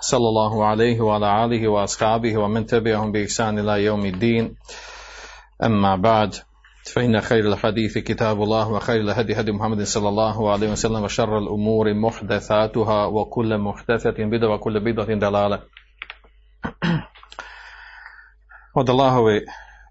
[0.00, 4.56] صلى الله عليه وعلى آله وأصحابه ومن تبعهم بإحسان إلى يوم الدين
[5.62, 6.34] أما بعد
[6.92, 11.94] فإن خير الحديث كتاب الله وخير الهدي هدي محمد صلى الله عليه وسلم وشر الأمور
[11.94, 15.60] محدثاتها وكل محدثة بدعة وكل بدعة دلالة
[18.74, 19.40] Od Allahove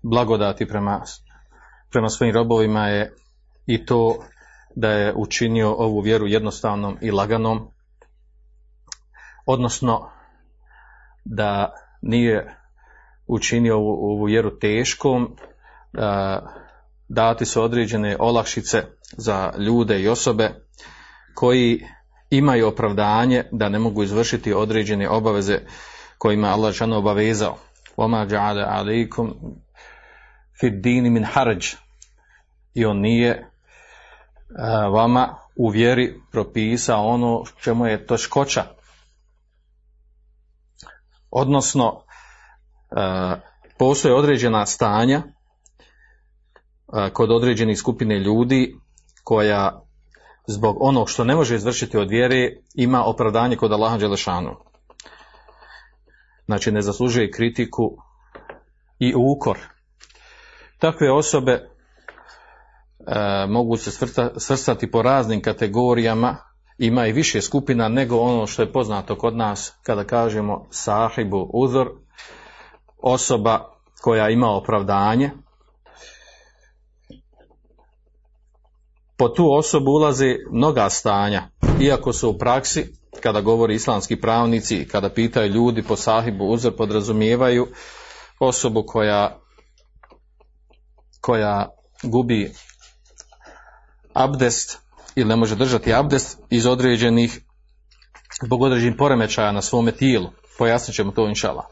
[0.04, 1.02] blagodati prema,
[1.92, 3.14] prema svojim robovima je
[3.66, 4.18] i to
[4.76, 7.72] da je učinio ovu vjeru jednostavnom i laganom,
[9.49, 10.11] odnosno
[11.25, 12.57] da nije
[13.27, 15.99] učinio ovu, ovu vjeru teškom, e,
[17.09, 18.83] dati su određene olakšice
[19.17, 20.51] za ljude i osobe
[21.35, 21.85] koji
[22.31, 25.59] imaju opravdanje da ne mogu izvršiti određene obaveze
[26.19, 27.57] kojima Allah žano obavezao.
[27.97, 29.35] Oma dža'ala alaikum
[30.61, 31.75] fid dini min harđ.
[32.75, 33.45] I on nije e,
[34.93, 38.78] vama u vjeri propisao ono čemu je teškoća.
[41.31, 42.03] Odnosno,
[43.79, 45.23] postoje određena stanja
[47.13, 48.77] kod određenih skupine ljudi
[49.25, 49.83] koja
[50.47, 54.57] zbog onog što ne može izvršiti od vjere ima opravdanje kod Allaha Đelešanu.
[56.47, 57.97] Znači ne zaslužuje kritiku
[58.99, 59.59] i ukor.
[60.79, 61.63] Takve osobe e,
[63.49, 63.91] mogu se
[64.37, 66.37] svrstati po raznim kategorijama,
[66.79, 71.91] ima i više skupina nego ono što je poznato kod nas kada kažemo sahibu uzor,
[72.99, 75.31] osoba koja ima opravdanje,
[79.17, 81.43] po tu osobu ulaze mnoga stanja,
[81.81, 87.67] iako su u praksi, kada govori islamski pravnici, kada pitaju ljudi po sahibu uzor, podrazumijevaju
[88.39, 89.39] osobu koja,
[91.21, 91.69] koja
[92.03, 92.53] gubi
[94.13, 94.88] abdest
[95.19, 97.41] ili ne može držati abdest iz određenih,
[98.45, 100.31] zbog određenih poremećaja na svome tijelu.
[100.59, 101.65] Pojasnit ćemo to inšala.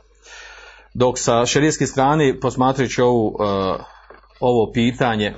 [0.95, 3.37] Dok sa šerijske strane, posmatrajući ovu, uh,
[4.41, 5.35] ovo pitanje,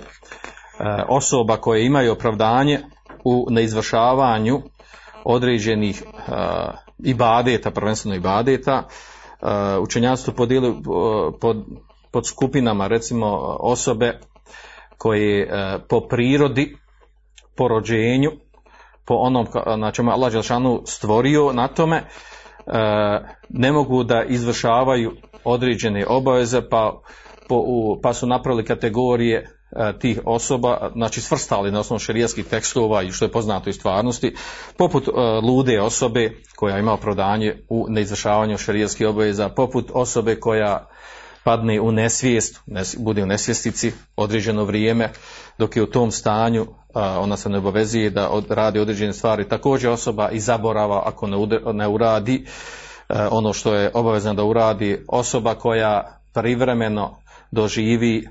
[1.09, 2.81] osoba koje imaju opravdanje
[3.25, 4.63] u neizvršavanju
[5.25, 6.35] određenih uh,
[7.05, 9.49] ibadeta, prvenstveno ibadeta, uh,
[9.83, 10.75] učenjaci su podijeli
[11.41, 11.65] pod,
[12.11, 14.19] pod skupinama recimo osobe
[14.99, 15.49] koje
[15.89, 16.77] po prirodi,
[17.59, 18.31] po rođenju,
[19.07, 19.47] po onom
[19.77, 22.03] na čemu Allah Đelšanu stvorio na tome,
[23.49, 25.13] ne mogu da izvršavaju
[25.45, 27.01] određene obaveze pa,
[27.49, 27.65] po,
[28.03, 29.59] pa su napravili kategorije
[30.01, 34.35] tih osoba, znači svrstali na osnovu šerijskih tekstova i što je poznato iz stvarnosti,
[34.79, 35.15] poput uh,
[35.45, 40.89] lude osobe koja ima opravdanje u neizvršavanju šerijskih obaveza, poput osobe koja
[41.45, 45.13] padne u nesvijest, nes, bude u nesvjestici određeno vrijeme,
[45.59, 49.49] dok je u tom stanju ona se ne obavezuje da radi određene stvari.
[49.49, 51.37] Također osoba i zaborava ako ne,
[51.73, 52.53] ne uradi uh,
[53.31, 57.17] ono što je obavezno da uradi, osoba koja privremeno
[57.51, 58.29] doživi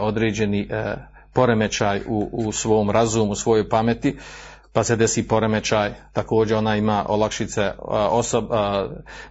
[0.00, 0.68] određeni
[1.32, 4.16] poremećaj u, u svom razumu, u svojoj pameti,
[4.72, 7.72] pa se desi poremećaj, također ona ima olakšice
[8.10, 8.44] osob,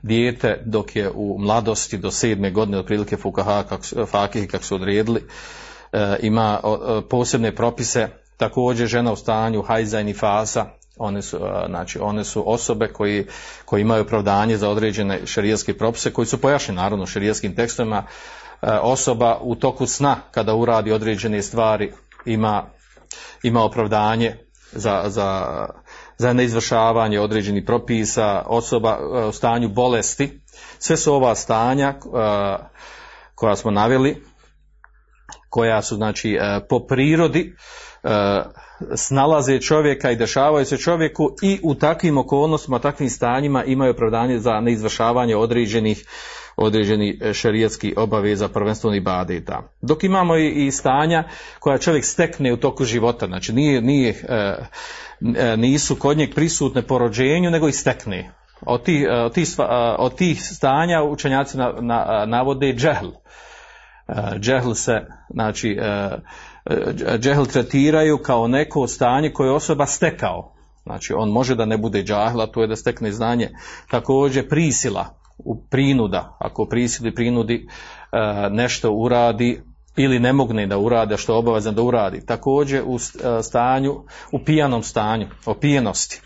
[0.02, 3.64] dijete dok je u mladosti do sedme godine otprilike fukaha,
[4.08, 5.24] fakih kako su odredili,
[6.20, 6.60] ima
[7.10, 10.66] posebne propise, također žena u stanju hajza i nifasa,
[10.98, 11.40] one su,
[11.70, 13.28] znači, one su osobe koji,
[13.66, 18.04] koji imaju opravdanje za određene šerijetske propise, koji su pojašnjeni naravno šerijetskim tekstovima,
[18.82, 21.94] osoba u toku sna kada uradi određene stvari
[22.26, 22.64] ima,
[23.44, 24.38] ima opravdanje
[24.72, 25.50] za, za,
[26.18, 29.00] za neizvršavanje određenih propisa, osoba
[29.30, 30.42] u stanju bolesti.
[30.80, 31.96] Sve su ova stanja
[33.36, 34.24] koja smo naveli,
[35.50, 36.38] koja su znači
[36.70, 37.56] po prirodi
[38.96, 44.60] snalaze čovjeka i dešavaju se čovjeku i u takvim okolnostima, takvim stanjima imaju opravdanje za
[44.60, 46.06] neizvršavanje određenih
[46.58, 49.62] određeni šerijatski obaveza prvenstveno i badeta.
[49.82, 51.24] Dok imamo i, i stanja
[51.60, 56.98] koja čovjek stekne u toku života, znači nije, nije, e, nisu kod njeg prisutne po
[56.98, 58.32] rođenju, nego i stekne.
[58.62, 59.48] Od tih, od tih,
[59.98, 63.10] od tih stanja učenjaci na, na, navode džehl.
[64.40, 65.78] Džehl se, znači,
[67.20, 70.54] džehl tretiraju kao neko stanje koje osoba stekao.
[70.84, 73.50] Znači, on može da ne bude džahla, to je da stekne znanje.
[73.92, 75.06] Također prisila,
[75.70, 77.68] prinuda, ako prisili prinudi
[78.52, 79.62] nešto uradi
[79.98, 82.26] ili ne mogne da urade što je obavezan da uradi.
[82.26, 86.22] Također u st- stanju, u pijanom stanju, opijenosti.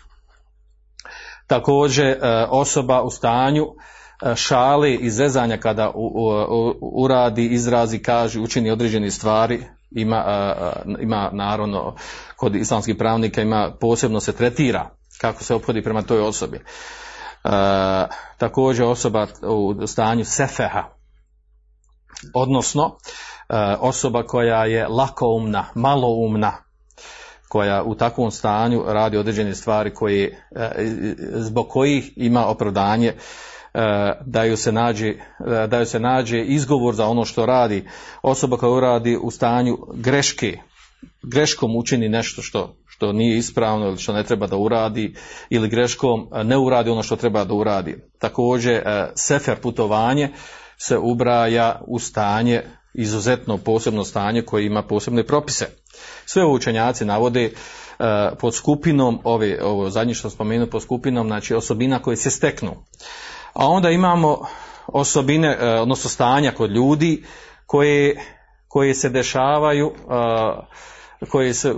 [1.46, 2.18] Također e,
[2.48, 5.92] osoba u stanju e, šale i zezanja kada
[6.80, 10.24] uradi, izrazi, kaže, učini određene stvari, ima,
[11.00, 11.94] ima naravno
[12.36, 14.90] kod islamskih pravnika ima posebno se tretira
[15.20, 16.60] kako se ophodi prema toj osobi.
[18.38, 20.84] Također osoba u stanju sefeha,
[22.34, 22.96] odnosno
[23.78, 26.52] osoba koja je lakoumna, maloumna,
[27.48, 30.48] koja u takvom stanju radi određene stvari koje,
[31.34, 33.14] zbog kojih ima opravdanje
[34.24, 35.16] da ju se nađe, e,
[35.66, 37.84] da ju se nađe izgovor za ono što radi
[38.22, 40.58] osoba koja radi u stanju greške,
[41.22, 45.14] greškom učini nešto što, što nije ispravno ili što ne treba da uradi
[45.50, 47.96] ili greškom e, ne uradi ono što treba da uradi.
[48.18, 50.32] Također e, sefer putovanje
[50.78, 52.62] se ubraja u stanje
[52.94, 55.66] izuzetno posebno stanje koje ima posebne propise.
[56.26, 57.52] Sve ovo učenjaci navode e,
[58.40, 62.76] pod skupinom, ove, ovo zadnje što spomenuo, pod skupinom, znači osobina koje se steknu.
[63.52, 64.46] A onda imamo
[64.86, 67.24] osobine, e, odnosno stanja kod ljudi
[67.66, 68.20] koje,
[68.68, 69.92] koje se dešavaju,
[71.20, 71.72] e, koje se, e,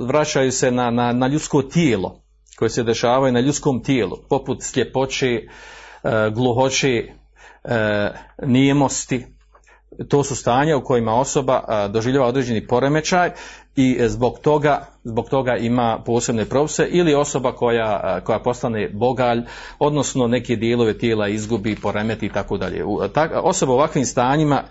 [0.00, 2.20] vraćaju se na, na, na ljudsko tijelo,
[2.58, 5.42] koje se dešavaju na ljudskom tijelu, poput sljepoće,
[6.34, 7.04] gluhoće,
[8.42, 9.26] nijemosti,
[10.08, 13.30] to su stanja u kojima osoba doživljava određeni poremećaj
[13.76, 19.42] i zbog toga, zbog toga ima posebne propise ili osoba koja, koja postane bogalj,
[19.78, 22.84] odnosno neke dijelove tijela izgubi, poremeti i tako dalje.
[23.42, 24.62] Osobe u ovakvim stanjima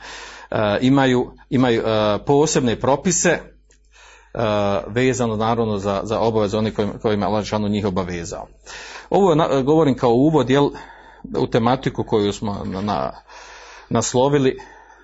[0.81, 1.83] imaju, imaju
[2.25, 3.39] posebne propise
[4.87, 8.47] vezano naravno za, za obaveze onih kojima, je Allah njih obavezao.
[9.09, 10.69] Ovo govorim kao uvod jel,
[11.37, 13.11] u tematiku koju smo na, na,
[13.89, 14.57] naslovili,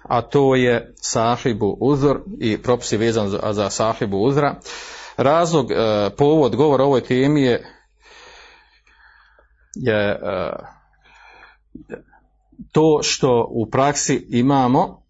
[0.10, 4.56] a to je sahibu uzor i propisi vezan za, sahibu uzra.
[5.18, 5.76] Razlog, e,
[6.18, 7.64] povod govora ovoj temi je,
[9.76, 10.52] je e,
[12.72, 15.06] to što u praksi imamo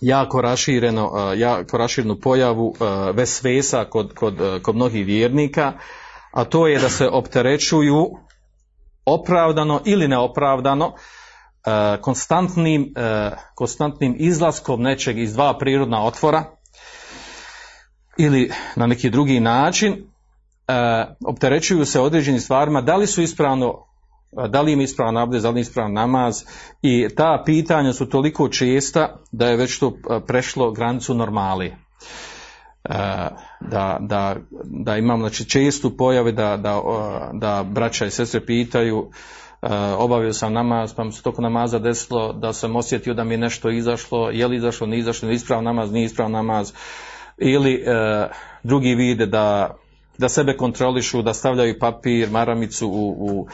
[0.00, 5.72] jako rašireno, e, jako raširenu pojavu e, vesvesa kod, kod, e, kod mnogih vjernika,
[6.30, 8.10] a to je da se opterećuju
[9.04, 10.94] opravdano ili neopravdano
[12.00, 16.44] konstantnim, e, konstantnim izlaskom nečeg iz dva prirodna otvora
[18.18, 20.02] ili na neki drugi način e,
[21.26, 23.86] opterećuju se određenim stvarima da li su ispravno
[24.44, 26.42] e, da li im ispravan abdest, da li im je ispravan namaz
[26.82, 31.66] i ta pitanja su toliko česta da je već to e, prešlo granicu normali.
[31.66, 31.74] E,
[33.60, 36.80] da, da, da imam znači, čestu pojave da, da,
[37.32, 39.43] da braća i sestre pitaju e,
[39.98, 43.38] obavio sam namaz, pa mi se toko namaza desilo da sam osjetio da mi je
[43.38, 46.72] nešto izašlo, je li izašlo, nije izašlo, nije ispravan namaz, nije ispravan namaz,
[47.38, 48.28] ili e,
[48.62, 49.76] drugi vide da,
[50.18, 53.46] da sebe kontrolišu, da stavljaju papir, maramicu u, u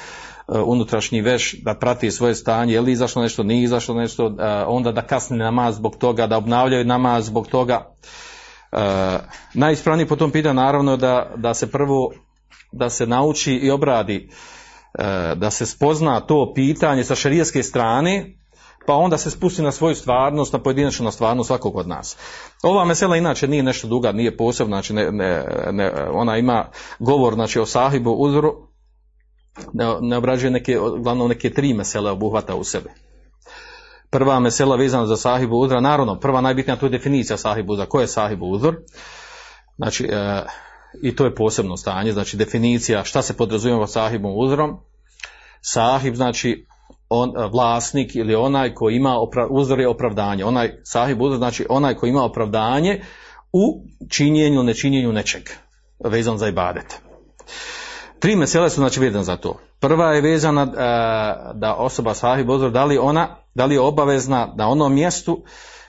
[0.55, 4.65] e, unutrašnji veš, da prati svoje stanje, je li izašlo nešto, nije izašlo nešto, e,
[4.67, 7.95] onda da kasni namaz zbog toga, da obnavljaju namaz zbog toga.
[8.73, 8.79] E,
[9.55, 12.13] najispravniji po tom pitanju naravno da, da se prvo
[12.73, 14.29] da se nauči i obradi.
[14.29, 14.60] e,
[15.35, 18.37] da se spozna to pitanje sa šerijeske strane
[18.87, 22.17] pa onda se spusti na svoju stvarnost, na pojedinačnu na stvarnost svakog od nas.
[22.63, 26.67] Ova mesela inače nije nešto duga, nije posebna, znači ne, ne, ne, ona ima
[26.99, 28.55] govor znači, o sahibu uzru,
[30.01, 32.91] ne, obrađuje neke, uglavnom neke tri mesele obuhvata u sebe.
[34.11, 37.87] Prva mesela vezana za sahibu uzra, naravno, prva najbitnija to je definicija sahibu uzra.
[37.87, 38.77] Ko je sahibu uzor?
[39.77, 40.43] Znači, e,
[41.03, 44.81] i to je posebno stanje, znači definicija šta se podrazumijeva sahibom uzrom.
[45.61, 46.67] Sahib znači
[47.09, 50.45] on, vlasnik ili onaj koji ima opra, uzor je opravdanje.
[50.45, 53.03] Onaj sahib uzor znači onaj koji ima opravdanje
[53.53, 55.43] u činjenju, nečinjenju nečeg
[56.05, 57.01] vezan za ibadet.
[58.19, 59.59] Tri mesele su znači vezane za to.
[59.81, 60.75] Prva je vezana e,
[61.55, 65.43] da osoba sahib uzor, da li ona, da li je obavezna na onom mjestu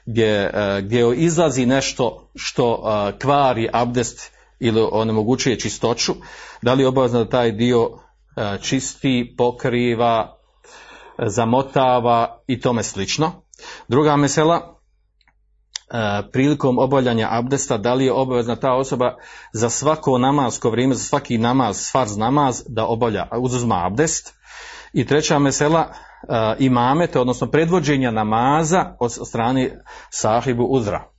[0.05, 4.31] gdje, e, gdje izlazi nešto što e, kvari abdest
[4.61, 6.13] ili onemogućuje čistoću,
[6.61, 7.89] da li je obavezna da taj dio
[8.37, 10.37] e, čisti, pokriva,
[11.27, 13.31] zamotava i tome slično.
[13.87, 14.75] Druga mesela,
[15.91, 19.15] e, prilikom obavljanja abdesta, da li je obavezna ta osoba
[19.53, 24.33] za svako namasko vrijeme, za svaki namaz, farz namaz, da obavlja, uzuzma abdest.
[24.93, 31.09] I treća mesela, e, imamete, odnosno predvođenja namaza od strane sahibu uzra.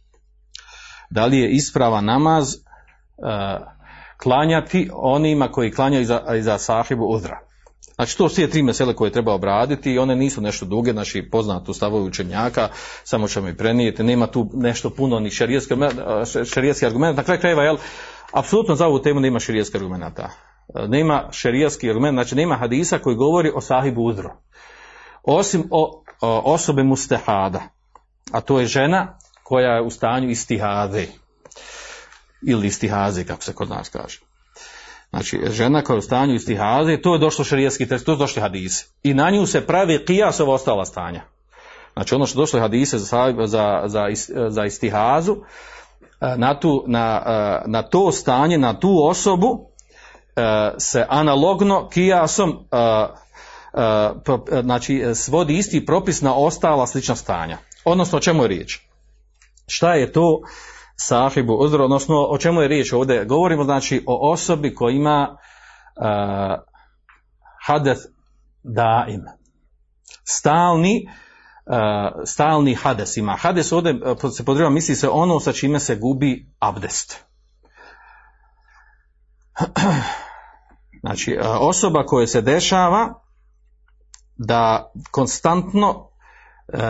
[1.10, 2.54] Da li je ispravan namaz
[4.22, 7.38] klanjati onima koji klanjaju iza, iza sahibu uzra.
[7.94, 11.72] Znači to su tri mesele koje treba obraditi i one nisu nešto duge, znači poznatu
[11.72, 12.68] stavovi učenjaka,
[13.04, 17.16] samo ćemo i prenijeti, nema tu nešto puno ni šerijetski argument.
[17.16, 17.76] Na kraju krajeva, jel,
[18.32, 20.30] apsolutno za ovu temu nema šerijetskih argumenta.
[20.88, 24.30] Nema šerijetski argument, znači nema hadisa koji govori o sahibu uzro.
[25.22, 27.62] Osim o, o osobe mustehada,
[28.32, 31.08] a to je žena koja je u stanju istihade
[32.46, 34.20] ili istihaze, kako se kod nas kaže.
[35.10, 38.42] Znači, žena koja je u stanju istihaze, to je došlo šarijetski tekst, to je došli
[38.42, 38.86] hadise.
[39.02, 41.22] I na nju se pravi kijas ova ostala stanja.
[41.92, 44.06] Znači, ono što došlo hadise za, za, za,
[44.48, 45.36] za istihazu,
[46.36, 47.22] na, tu, na,
[47.66, 49.68] na to stanje, na tu osobu,
[50.78, 52.68] se analogno kijasom
[54.62, 57.58] znači svodi isti propis na ostala slična stanja.
[57.84, 58.80] Odnosno o čemu je riječ?
[59.66, 60.40] Šta je to
[61.06, 63.24] sahibu uzro, odnosno o čemu je riječ ovdje?
[63.24, 66.04] Govorimo znači o osobi koja ima uh,
[67.66, 68.00] hadeth
[68.62, 69.24] daim.
[70.24, 71.06] Stalni,
[71.66, 73.36] uh, stalni hades ima.
[73.36, 74.00] Hades ovdje
[74.36, 77.24] se podriva misli se ono sa čime se gubi abdest.
[81.04, 83.14] Znači, osoba koja se dešava
[84.36, 86.08] da konstantno,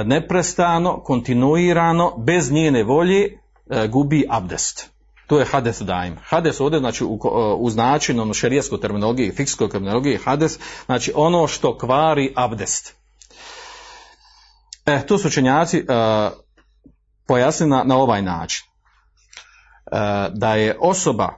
[0.05, 3.42] neprestano, kontinuirano, bez njene volje E,
[3.89, 4.93] gubi abdest.
[5.33, 6.17] To je hades daim.
[6.25, 11.47] Hades ovdje, znači, u, e, u značinu ono, šerijskoj terminologiji, fikskoj terminologiji, hades, znači ono
[11.47, 12.95] što kvari abdest.
[14.87, 15.83] E, to su učenjaci e,
[17.27, 18.65] pojasnili na, na ovaj način.
[18.67, 19.97] E,
[20.35, 21.29] da je osoba,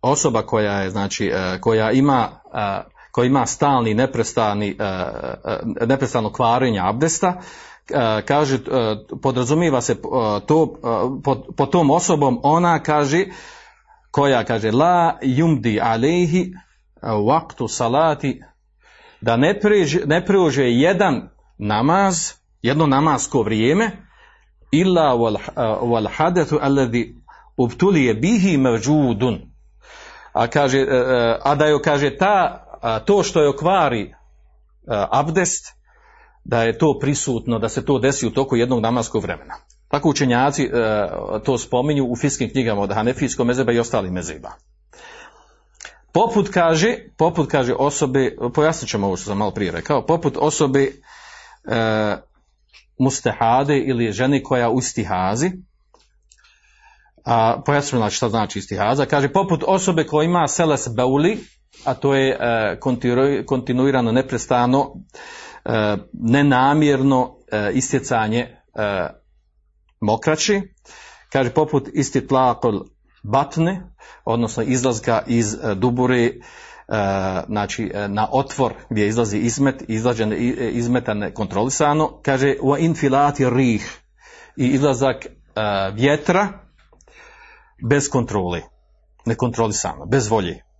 [0.00, 2.28] osoba koja je, znači, koja ima,
[3.12, 4.76] koja ima stalni, neprestani,
[5.86, 7.71] neprestano kvarenje abdesta, E,
[8.24, 8.60] kaže, e,
[9.22, 9.96] podrazumijeva se e,
[10.46, 10.74] to,
[11.56, 13.26] po, tom osobom, ona kaže,
[14.10, 16.52] koja kaže, la jumdi alehi
[17.02, 18.42] waktu salati,
[19.20, 23.90] da ne, pređe, ne preože jedan namaz, jedno namasko vrijeme,
[24.72, 25.36] illa wal,
[25.82, 27.14] wal hadethu alladhi
[27.56, 29.40] ubtulije bihi mevđudun.
[30.32, 30.86] A, kaže,
[31.42, 32.66] a da joj kaže ta,
[33.06, 34.14] to što je kvari
[35.10, 35.81] abdest,
[36.44, 39.54] da je to prisutno, da se to desi u toku jednog namaskog vremena.
[39.88, 40.70] Tako učenjaci e,
[41.44, 44.52] to spominju u fiskim knjigama od Hanefijskog mezeba i ostalih mezeba.
[46.12, 50.82] Poput kaže, poput kaže osobe, pojasnit ćemo ovo što sam malo prije rekao, poput osobe
[50.82, 50.92] e,
[52.98, 55.50] mustehade ili žene koja u istihazi,
[57.24, 61.38] a pojasnimo znači šta znači istihaza, kaže poput osobe koja ima seles beuli,
[61.84, 62.78] a to je e,
[63.46, 64.94] kontinuirano, neprestano
[66.12, 68.56] nenamjerno e, istjecanje e,
[70.00, 70.62] mokraći,
[71.32, 72.80] kaže poput istitlakol
[73.22, 73.82] batne,
[74.24, 76.30] odnosno izlazka iz dubure,
[77.46, 80.34] znači na otvor gdje izlazi izmet, izlađen
[80.72, 84.00] izmeta nekontrolisano, kaže u infilati rih
[84.56, 85.26] i izlazak
[85.92, 86.48] vjetra
[87.88, 88.62] bez kontrole,
[89.24, 90.71] nekontrolisano, bez volje.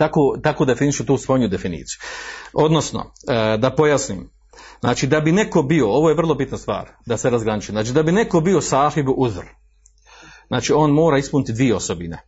[0.00, 1.98] Tako, tako definišu tu svoju definiciju.
[2.52, 4.30] Odnosno, e, da pojasnim,
[4.80, 8.02] znači da bi neko bio, ovo je vrlo bitna stvar, da se razgraniči, znači da
[8.02, 9.44] bi neko bio sahibu uzr,
[10.46, 12.22] znači on mora ispuniti dvije osobine.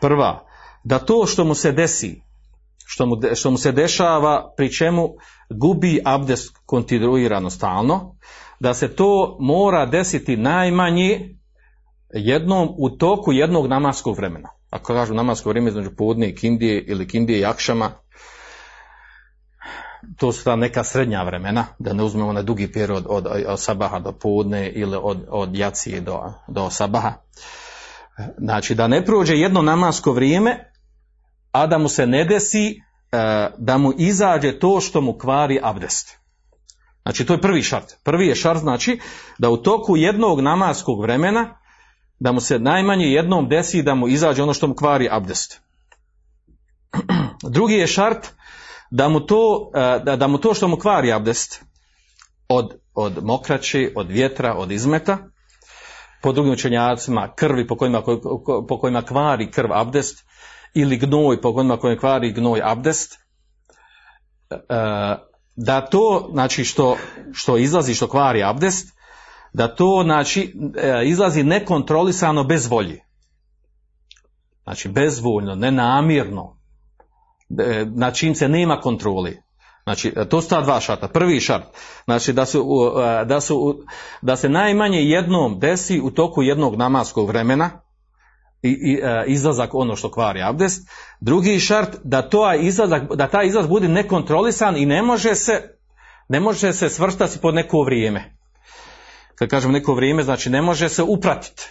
[0.00, 0.46] Prva,
[0.84, 2.22] da to što mu se desi,
[2.86, 5.08] što mu, što mu se dešava, pri čemu
[5.50, 8.16] gubi abdest kontinuirano stalno,
[8.60, 11.36] da se to mora desiti najmanje
[12.14, 14.59] jednom u toku jednog namaskog vremena.
[14.70, 17.90] Ako kažu namasko vrijeme između podne i kindije ili kindije i akšama,
[20.16, 23.98] to su ta neka srednja vremena, da ne uzmemo na dugi period od, od sabaha
[23.98, 27.12] do podne ili od, od jacije do, do sabaha.
[28.38, 30.72] Znači da ne prođe jedno namasko vrijeme,
[31.52, 36.18] a da mu se ne desi e, da mu izađe to što mu kvari abdest.
[37.02, 37.96] Znači to je prvi šart.
[38.04, 39.00] Prvi je šart znači
[39.38, 41.59] da u toku jednog namaskog vremena
[42.20, 45.60] da mu se najmanje jednom desi da mu izađe ono što mu kvari abdest.
[47.56, 48.26] Drugi je šart
[48.90, 51.64] da mu to, e, da, mu to što mu kvari abdest
[52.48, 55.18] od, od mokraće, od vjetra, od izmeta,
[56.22, 58.02] po drugim učenjacima krvi po kojima,
[58.68, 60.24] po kojima kvari krv abdest
[60.74, 63.18] ili gnoj po kojima, kojima kvari gnoj abdest,
[64.50, 64.56] e,
[65.56, 66.96] da to, znači što,
[67.32, 68.99] što izlazi, što kvari abdest,
[69.52, 73.04] da to znači e, izlazi nekontrolisano bez volje.
[74.62, 76.56] Znači bezvoljno, nenamjerno,
[77.58, 79.42] e, na čim se nema kontroli.
[79.82, 81.08] Znači, to su ta dva šarta.
[81.08, 81.64] Prvi šart,
[82.04, 82.92] znači da, su,
[83.22, 83.82] e, da, su,
[84.22, 87.70] da se najmanje jednom desi u toku jednog namaskog vremena,
[88.62, 90.88] i, i, e, izlazak ono što kvari abdest.
[91.20, 95.76] Drugi šart da to izlazak, da taj izlaz bude nekontrolisan i ne može se
[96.28, 98.39] ne može se svrstati pod neko vrijeme.
[99.40, 101.62] Kad kažem neko vrijeme, znači ne može se upratiti.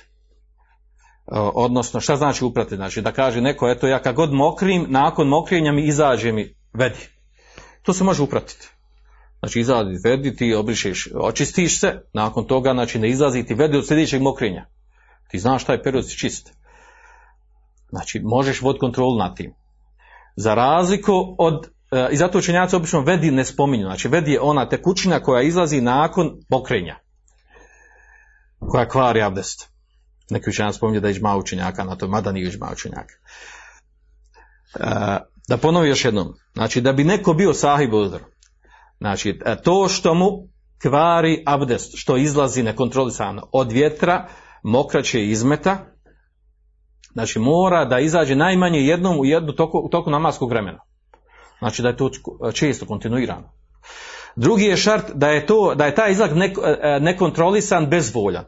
[1.31, 2.75] E, Odnosno, šta znači upratiti?
[2.75, 7.09] Znači da kaže neko, eto ja kad god mokrim, nakon mokrenja mi izađe mi vedi.
[7.81, 8.69] To se može upratiti.
[9.39, 13.87] Znači izlazi vedi, ti obrišeš, očistiš se, nakon toga znači ne izlazi ti vedi od
[13.87, 14.65] sljedećeg mokrenja.
[15.31, 16.51] Ti znaš taj period si čist.
[17.89, 19.53] Znači možeš vod kontrolu nad tim.
[20.35, 24.69] Za razliku od, e, i zato učenjaci obično vedi ne spominju, znači vedi je ona
[24.69, 27.08] tekućina koja izlazi nakon mokrenja.
[28.69, 29.69] Koja kvari abdest.
[30.29, 33.13] Neki učenjaci spominju da je iđma učenjaka na to, mada nije iđma učenjaka.
[34.75, 36.33] E, da ponovi još jednom.
[36.53, 38.21] Znači da bi neko bio sahib uzor.
[38.99, 40.29] Znači e, to što mu
[40.81, 44.27] kvari abdest, što izlazi nekontrolisano od vjetra,
[44.63, 45.85] mokraće izmeta,
[47.13, 50.79] znači mora da izađe najmanje jednom u jednu toku, toku namaskog vremena.
[51.59, 52.09] Znači da je to
[52.53, 53.53] često, kontinuirano.
[54.35, 58.45] Drugi je šart da je, to, da je taj e, nekontrolisan bezvoljan.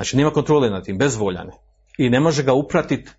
[0.00, 1.50] Znači nema kontrole nad tim, bezvoljan.
[1.98, 3.10] I ne može ga upratiti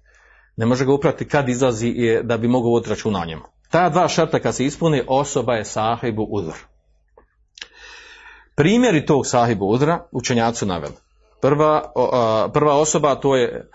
[0.58, 3.42] ne može ga upratiti kad izlazi je, da bi mogao voditi računa njemu.
[3.70, 6.54] Ta dva šarta kad se ispuni, osoba je sahibu udr.
[8.56, 10.94] Primjeri tog sahibu udra učenjaci naveli.
[11.42, 11.92] Prva,
[12.54, 13.70] prva osoba to je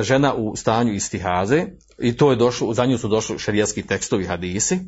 [0.00, 1.64] žena u stanju istihaze
[1.98, 4.78] i to je došlo, za nju su došli šerijski tekstovi hadisi.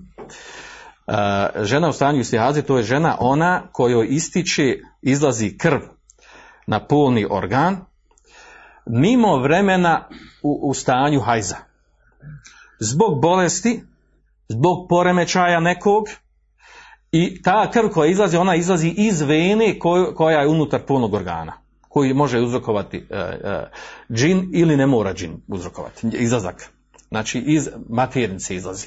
[1.63, 5.81] Žena u stanju istihaze to je žena ona kojoj ističe, izlazi krv
[6.67, 7.77] na polni organ
[8.87, 10.09] mimo vremena
[10.43, 11.57] u, u stanju hajza.
[12.81, 13.83] Zbog bolesti,
[14.49, 16.05] zbog poremećaja nekog
[17.13, 19.79] i ta krv koja izlazi, ona izlazi iz vene
[20.17, 21.53] koja je unutar punog organa
[21.89, 26.71] koji može uzrokovati uh, uh, džin ili ne mora džin uzrokovati, izlazak.
[27.09, 28.87] Znači iz maternice izlazi.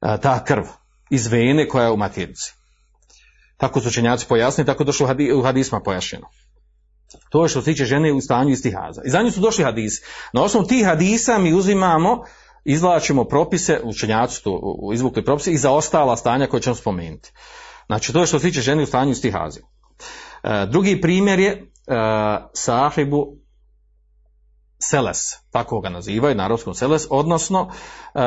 [0.00, 0.64] Uh, ta krv
[1.10, 2.54] iz vene koja je u maternici.
[3.56, 6.26] Tako su učenjaci pojasnili, tako došlo u hadisma pojašnjeno.
[7.32, 9.02] To je što se tiče žene u stanju istihaza.
[9.04, 10.02] I za nju su došli hadisi.
[10.32, 12.24] Na osnovu tih hadisa mi uzimamo,
[12.64, 14.60] izvlačimo propise, učenjaci to
[14.94, 17.32] izvukli propise i za ostala stanja koje ćemo spomenuti.
[17.86, 19.60] Znači to je što se tiče žene u stanju istihaza.
[19.60, 21.64] E, drugi primjer je e,
[22.52, 23.36] sahibu
[24.78, 25.18] seles,
[25.50, 27.70] tako ga nazivaju, na arapskom seles, odnosno
[28.14, 28.20] e,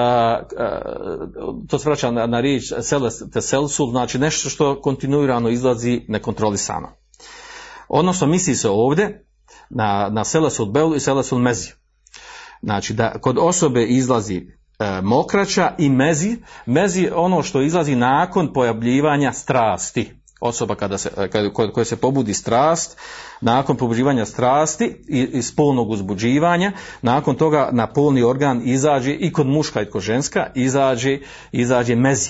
[1.68, 3.42] to se vraća na, na riječ seles te
[3.92, 7.05] znači nešto što kontinuirano izlazi nekontrolisano.
[7.88, 9.26] Odnosno misli se ovdje
[9.70, 11.72] na, na selasul belu i selasul mezi.
[12.62, 14.38] Znači da kod osobe izlazi
[14.80, 20.12] e, mokraća i mezi, mezi ono što izlazi nakon pojavljivanja strasti.
[20.42, 22.98] Osoba kada se, kada, koja se pobudi strast,
[23.42, 26.72] nakon pobuđivanja strasti i, i spolnog uzbuđivanja,
[27.02, 31.20] nakon toga na polni organ izađe i kod muška i kod ženska izađe,
[31.52, 32.30] izađe mezi.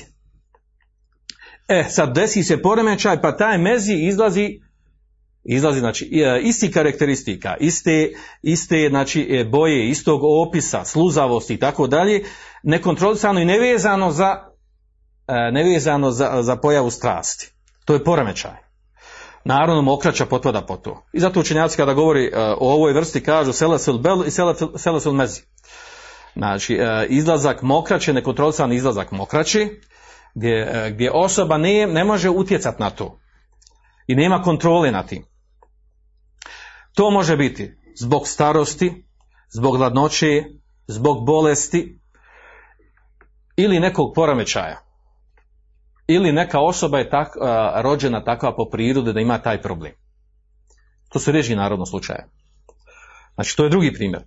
[1.67, 4.59] E, sad desi se poremećaj, pa taj mezi izlazi
[5.45, 8.09] izlazi znači e, isti karakteristika, iste,
[8.41, 12.23] iste znači e, boje, istog opisa, sluzavosti i tako dalje,
[12.63, 14.35] nekontrolisano i nevezano za
[15.27, 17.51] e, nevezano za, za pojavu strasti.
[17.85, 18.65] To je poremećaj.
[19.43, 21.05] Naravno mokraća potpada po to.
[21.13, 24.31] I zato učenjaci kada govori o ovoj vrsti kažu selasul bel i
[24.77, 25.41] selasul mezi.
[26.35, 26.79] Znači,
[27.09, 29.67] izlazak mokraće, nekontrolisan izlazak mokraće,
[30.35, 33.19] gdje, gdje osoba ne, ne može utjecati na to.
[34.07, 35.25] I nema kontrole na tim.
[36.95, 39.05] To može biti zbog starosti,
[39.49, 40.43] zbog hladnoće,
[40.87, 41.99] zbog bolesti
[43.55, 44.81] ili nekog poremećaja.
[46.07, 47.33] Ili neka osoba je tak,
[47.75, 49.91] rođena takva po prirodi da ima taj problem.
[51.09, 52.27] To su reži narodno slučaje.
[53.35, 54.23] Znači, to je drugi primjer.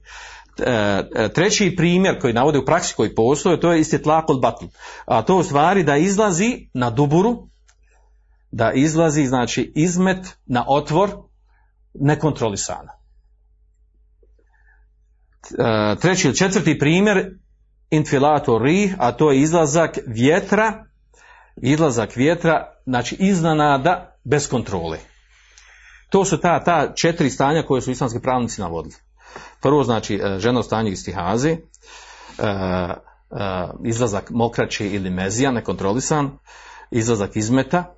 [0.58, 4.64] E, e, treći primjer koji navode u praksi koji postoje, to je istitlakul batl.
[5.06, 7.48] A to u stvari da izlazi na duburu,
[8.50, 11.27] da izlazi znači izmet na otvor
[12.00, 12.92] nekontrolisana.
[15.58, 17.30] E, treći ili četvrti primjer,
[17.90, 20.84] infilato rih, a to je izlazak vjetra,
[21.56, 24.98] izlazak vjetra, znači iznenada bez kontrole.
[26.10, 28.94] To su ta, ta četiri stanja koje su islamski pravnici navodili.
[29.60, 31.58] Prvo znači e, ženo stanje istihaze, e,
[33.84, 36.38] izlazak mokraće ili mezija, nekontrolisan,
[36.90, 37.94] izlazak izmeta,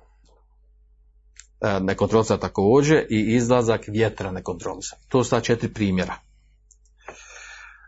[1.81, 4.99] nekontrolisan također i izlazak vjetra nekontrolisan.
[5.09, 6.15] To su ta četiri primjera.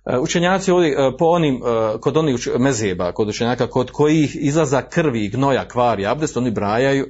[0.06, 4.90] E, Učenjaci ovdje, e, po onim, e, kod onih mezeba, kod učenjaka, kod kojih izlazak
[4.90, 7.08] krvi i gnoja kvari abdest, oni brajaju,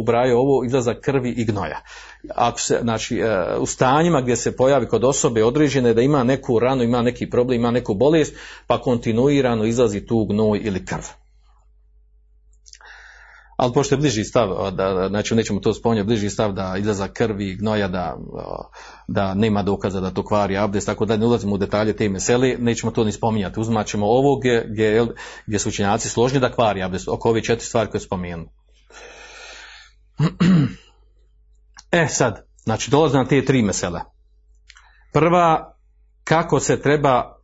[0.00, 1.80] ubrajaju ovo izlazak krvi i gnoja.
[2.34, 6.58] Ako se, znači, e, u stanjima gdje se pojavi kod osobe određene da ima neku
[6.58, 8.34] ranu, ima neki problem, ima neku bolest,
[8.66, 11.21] pa kontinuirano izlazi tu gnoj ili krv.
[13.62, 17.54] Ali pošto je bliži stav, da, znači nećemo to spominjati, bliži stav da izlazak krvi
[17.54, 18.16] gnoja, da,
[19.08, 22.56] da nema dokaza da to kvari abdest, tako da ne ulazimo u detalje te mesele,
[22.58, 23.60] nećemo to ni spominjati.
[23.60, 25.06] Uzmat ćemo ovo gdje, gdje,
[25.46, 28.44] gdje su učenjaci složni da kvari abdest, oko ove četiri stvari koje spomenu.
[31.92, 34.00] E sad, znači dolaze na te tri mesele.
[35.12, 35.76] Prva,
[36.24, 37.36] kako se treba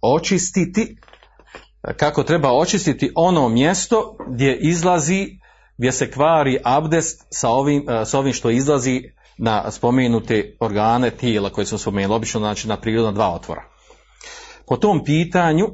[0.00, 0.96] očistiti,
[1.96, 5.41] kako treba očistiti ono mjesto gdje izlazi,
[5.78, 9.02] gdje se kvari abdest sa ovim, e, sa ovim što izlazi
[9.38, 13.64] na spomenute organe tijela koje smo spomenuli, obično znači na prirodna dva otvora.
[14.66, 15.68] Po tom pitanju,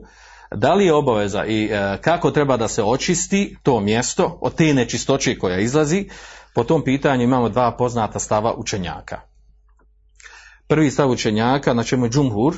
[0.55, 4.75] da li je obaveza i e, kako treba da se očisti to mjesto od te
[4.75, 6.09] nečistoće koja izlazi,
[6.55, 9.21] po tom pitanju imamo dva poznata stava učenjaka.
[10.69, 12.57] Prvi stav učenjaka, na čemu je džumhur,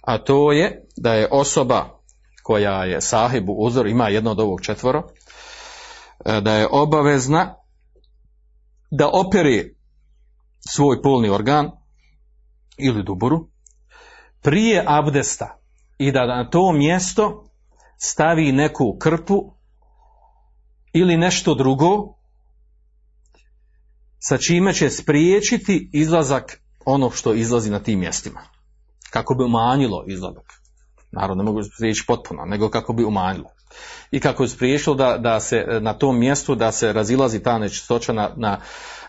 [0.00, 2.00] a to je da je osoba
[2.42, 5.02] koja je sahibu uzor, ima jedno od ovog četvoro,
[6.24, 7.54] da je obavezna
[8.90, 9.76] da operi
[10.68, 11.70] svoj polni organ
[12.78, 13.48] ili duburu
[14.42, 15.58] prije abdesta
[15.98, 17.50] i da na to mjesto
[17.98, 19.52] stavi neku krpu
[20.92, 22.14] ili nešto drugo
[24.18, 28.40] sa čime će spriječiti izlazak onog što izlazi na tim mjestima.
[29.10, 30.52] Kako bi umanjilo izlazak.
[31.12, 33.50] Naravno, ne mogu spriječiti potpuno, nego kako bi umanjilo.
[34.10, 38.12] I kako je spriječilo da, da se na tom mjestu da se razilazi ta nečistoća
[38.12, 38.60] na, na,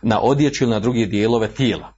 [0.02, 1.93] na odjeću ili na druge dijelove tijela.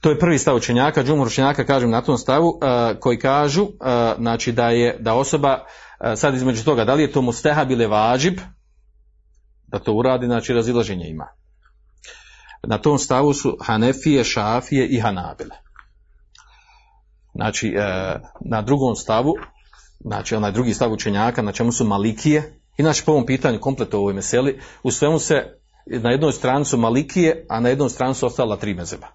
[0.00, 3.70] To je prvi stav učenjaka, džumhur učenjaka kažem na tom stavu, uh, koji kažu uh,
[4.18, 5.64] znači da je da osoba
[6.16, 8.38] sad između toga da li je to mustehab ili vađib
[9.66, 11.28] da to uradi, znači razilaženje ima.
[12.66, 15.56] Na tom stavu su Hanefije, Šafije i Hanabile.
[17.34, 19.34] Znači, e, na drugom stavu,
[20.00, 24.12] znači onaj drugi stav učenjaka, na čemu su Malikije, inače po ovom pitanju komplet ovoj
[24.12, 28.56] meseli, u svemu se na jednoj strani su Malikije, a na jednoj strani su ostala
[28.56, 29.06] tri mezeba.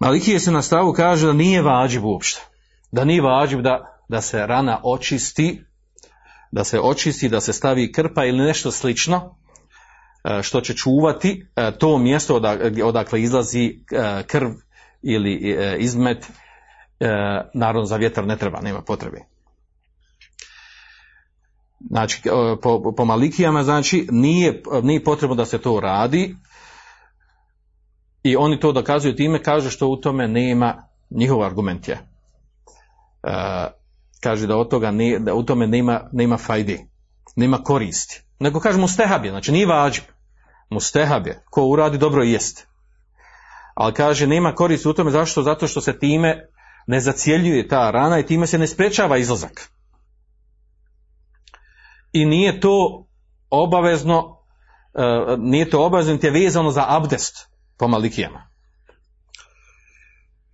[0.00, 2.40] Malikije se na stavu kaže da nije vađib uopšte.
[2.92, 5.64] Da nije vađib da, da se rana očisti,
[6.52, 9.36] da se očisti, da se stavi krpa ili nešto slično,
[10.24, 14.50] e, što će čuvati e, to mjesto odak- odakle izlazi e, krv
[15.02, 16.26] ili izmet,
[17.00, 17.06] e,
[17.54, 19.18] naravno za vjetar ne treba, nema potrebe.
[21.88, 26.36] Znači, e, po, po malikijama, znači, nije, nije potrebno da se to radi
[28.22, 31.98] i oni to dokazuju time, kažu što u tome nema, njihov argument je,
[33.22, 33.66] e,
[34.20, 36.86] kaže da od toga ne, da u tome nema, nema fajdi,
[37.36, 38.22] nema koristi.
[38.38, 40.04] Nego kaže mustehab je, znači nije vađib.
[40.70, 42.66] Mustehab je, ko uradi dobro jest.
[43.74, 45.42] Ali kaže nema koristi u tome, zašto?
[45.42, 46.49] Zato što se time
[46.90, 49.70] ne zacjeljuje ta rana i time se ne sprečava izlazak.
[52.12, 53.06] I nije to
[53.50, 54.36] obavezno,
[54.94, 57.48] e, nije to obavezno, niti je vezano za abdest
[57.78, 58.42] po malikijama.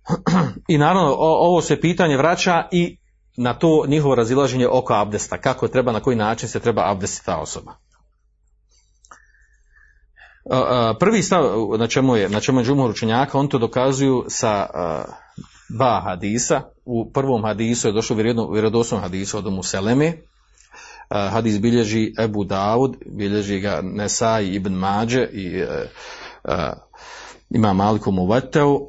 [0.73, 2.97] I naravno, ovo se pitanje vraća i
[3.37, 7.37] na to njihovo razilaženje oko abdesta, kako treba, na koji način se treba abdestiti ta
[7.37, 7.75] osoba.
[10.99, 11.43] Prvi stav
[11.77, 14.67] na čemu je, na čemu je džumhur učenjaka, on to dokazuju sa
[15.69, 16.61] dva hadisa.
[16.85, 18.15] U prvom hadisu je došlo
[18.53, 20.13] vjerodostojnom hadisu od Museleme.
[21.09, 25.63] Hadis bilježi Ebu Davud, bilježi ga Nesai ibn Mađe i
[27.49, 28.87] ima Maliku Muveteu,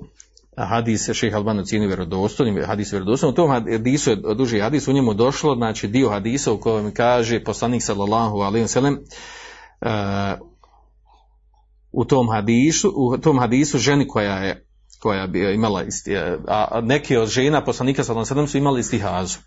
[0.57, 3.33] a hadis je šeha Albano cijeni vjerodostojnim, hadis je vjerodostojnim.
[3.33, 7.45] U tom hadisu je duži hadis, u njemu došlo, znači dio hadisa u kojem kaže
[7.45, 8.99] poslanik sallallahu alaihi wa sallam,
[11.99, 14.65] u tom hadisu, u tom hadisu ženi koja je
[14.99, 16.17] koja bi imala isti,
[16.49, 19.39] a neke od žena poslanika sellem su imali istihazu.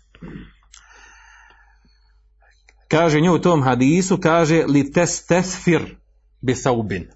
[2.88, 5.96] Kaže nju u tom hadisu, kaže li testesfir
[6.40, 7.08] bi saubin.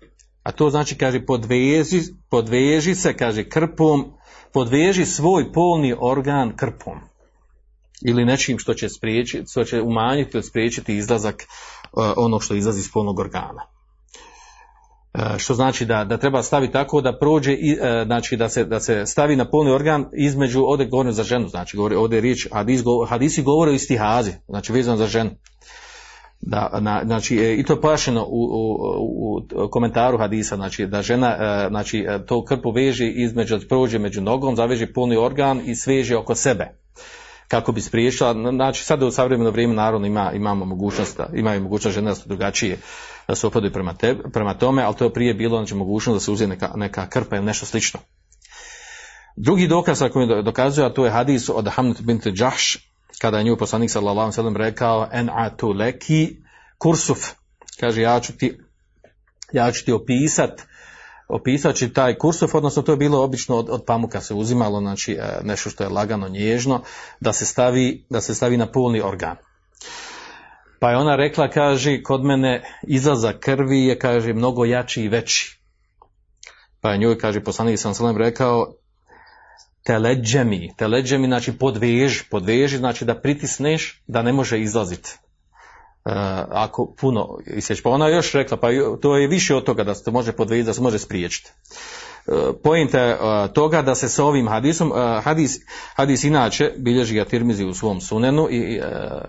[0.43, 4.13] A to znači, kaže, podveži, podveži se, kaže, krpom,
[4.53, 7.01] podveži svoj polni organ krpom.
[8.07, 12.81] Ili nečim što će spriječiti, što će umanjiti ili spriječiti izlazak uh, onog što izlazi
[12.81, 13.76] iz polnog organa.
[15.17, 18.65] E, što znači da, da treba staviti tako da prođe, i, e, znači da se,
[18.65, 22.21] da se stavi na polni organ između, ovdje govorim za ženu, znači govori, ovdje je
[22.21, 25.31] riječ, hadis, hadisi govore o istihazi, znači vezano za ženu.
[26.41, 28.43] da, na, znači, e, i to je pojašnjeno u,
[29.01, 31.37] u, u komentaru hadisa, znači da žena
[31.69, 36.71] znači, to krpu veže između, prođe među nogom, zaveže puni organ i sveže oko sebe
[37.49, 42.11] kako bi spriječila, znači sad u savremeno vrijeme naravno ima, imamo mogućnost, imaju mogućnost žene
[42.11, 42.79] da su drugačije,
[43.29, 43.95] da se opadu prema,
[44.33, 47.37] prema tome, ali to je prije bilo znači, mogućnost da se uzme neka, neka krpa
[47.37, 48.01] ili nešto slično.
[49.37, 52.79] Drugi dokaz koji do- dokazuje, a to je hadis od Hamnet bint Jahš,
[53.21, 56.37] kada je nju poslanik sallallahu sellem rekao en atu leki
[56.79, 57.19] kursuf.
[57.81, 58.59] Kaže ja ću ti
[59.53, 60.63] ja ću ti opisat
[61.29, 65.13] opisat ću taj kursuf, odnosno to je bilo obično od, od pamuka se uzimalo, znači
[65.13, 66.83] e, nešto što je lagano, nježno,
[67.21, 69.37] da se stavi, da se stavi na polni organ.
[70.81, 75.61] Pa je ona rekla, kaže, kod mene izlazak krvi je, kaže, mnogo jači i veći.
[76.81, 78.75] Pa je njoj, kaže, poslanik sam sallam rekao,
[79.85, 85.19] teleđemi, teleđemi znači podveži, podveži znači da pritisneš da ne može izlaziti.
[86.07, 86.11] E,
[86.51, 87.83] ako puno isjeći.
[87.83, 88.69] Pa ona je još rekla, pa
[89.03, 91.51] to je više od toga da se može podvezati, da se može spriječiti.
[92.63, 93.19] Pojenta je e,
[93.53, 95.61] toga da se sa ovim hadisom, e, hadis,
[95.95, 99.21] hadis inače bilježi ga Tirmizi u svom sunenu i, e,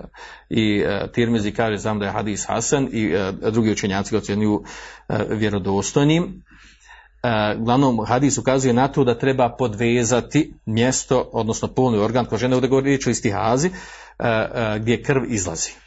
[0.49, 4.63] i e, Tirmizi kaže sam da je hadis Hasan i e, drugi učenjaci ga ocjenjuju
[5.09, 6.43] e, vjerodostojnim.
[7.23, 12.55] E, Uglavnom, hadis ukazuje na to da treba podvezati mjesto, odnosno polni organ kod žene,
[12.55, 15.86] ovdje govori riječ o istihazi, e, e, gdje krv izlazi.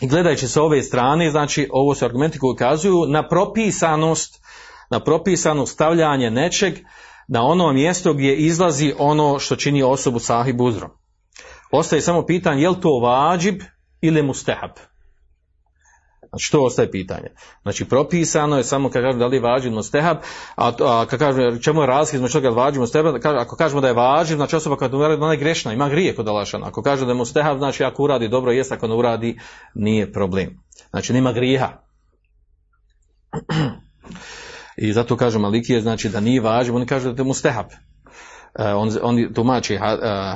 [0.00, 4.44] I gledajući sa ove strane, znači ovo su argumenti koji ukazuju na propisanost,
[4.90, 6.74] na propisano stavljanje nečeg
[7.28, 10.90] na ono mjesto gdje izlazi ono što čini osobu sahib uzrom.
[11.70, 13.60] Ostaje samo pitanje je li to vađib
[14.00, 14.70] ili mustehab.
[16.28, 17.28] Znači to ostaje pitanje.
[17.62, 20.16] Znači propisano je samo kad kažemo da li je vađib mustehab,
[20.56, 23.94] a, a kad kažemo čemu je razlika između toga vađib mustehab, ako kažemo da je
[23.94, 26.66] vađib, znači osoba kad uradi ona je grešna, ima grije kod Alašana.
[26.66, 29.38] Ako kaže da je mustehab, znači ako uradi dobro jest, ako ne uradi
[29.74, 30.60] nije problem.
[30.90, 31.68] Znači nema grijeha.
[34.76, 37.66] I zato kažu Malikije, znači da nije važno, oni kažu da je mustehab.
[38.54, 39.78] E, on, oni tumači e,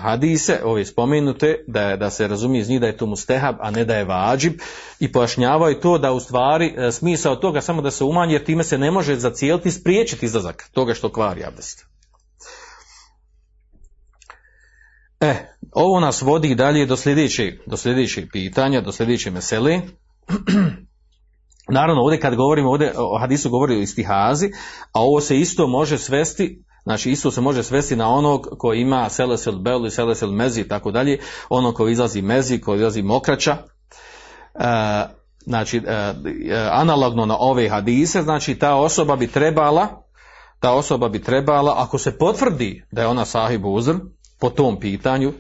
[0.01, 3.71] hadise, ove spomenute, da, je, da se razumije iz njih da je to mustehab, a
[3.71, 4.53] ne da je vađib,
[5.01, 8.65] i pojašnjavaju to da u stvari e, smisao toga samo da se umanji, jer time
[8.65, 11.87] se ne može zacijeliti i spriječiti izlazak toga što kvari abdest.
[15.21, 15.35] E,
[15.73, 19.81] ovo nas vodi dalje do sljedećeg, do sljedećeg pitanja, do sljedeće mesele.
[21.79, 24.51] Naravno, ovdje kad govorimo, ovdje o hadisu govori o istihazi,
[24.93, 29.09] a ovo se isto može svesti, znači isto se može svesti na onog koji ima
[29.09, 31.19] selesel bel i selesel mezi i tako dalje,
[31.49, 33.57] ono koji izlazi mezi, koji izlazi mokraća,
[34.55, 35.07] e,
[35.47, 36.15] znači e, e,
[36.71, 40.03] analogno na ove hadise, znači ta osoba bi trebala,
[40.61, 43.95] ta osoba bi trebala, ako se potvrdi da je ona sahib uzr,
[44.41, 45.33] po tom pitanju,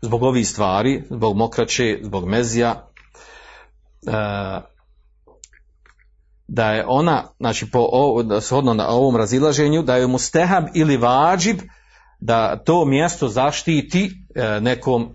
[0.00, 2.90] zbog ovih stvari, zbog mokraće, zbog mezija,
[4.06, 4.77] e,
[6.48, 7.88] da je ona, znači po
[8.40, 11.58] shodno na ovom razilaženju, da je mu stehab ili vađib
[12.20, 15.08] da to mjesto zaštiti e, nekom,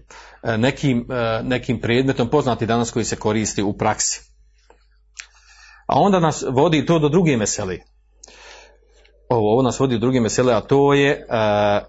[0.43, 4.21] e, nekim, e, nekim predmetom poznati danas koji se koristi u praksi.
[5.87, 7.77] A onda nas vodi to do druge mesele.
[9.29, 11.25] Ovo, ovo nas vodi do druge mesele, a to je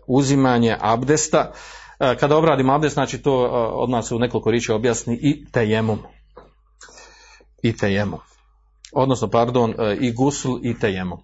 [0.06, 1.52] uzimanje abdesta.
[1.98, 3.34] Kada obradimo abdest, znači to
[3.74, 5.98] odmah se u nekoliko riječi objasni i tejemom.
[7.62, 8.20] I tejemom
[8.94, 11.18] odnosno pardon e, i gusul i tejemom.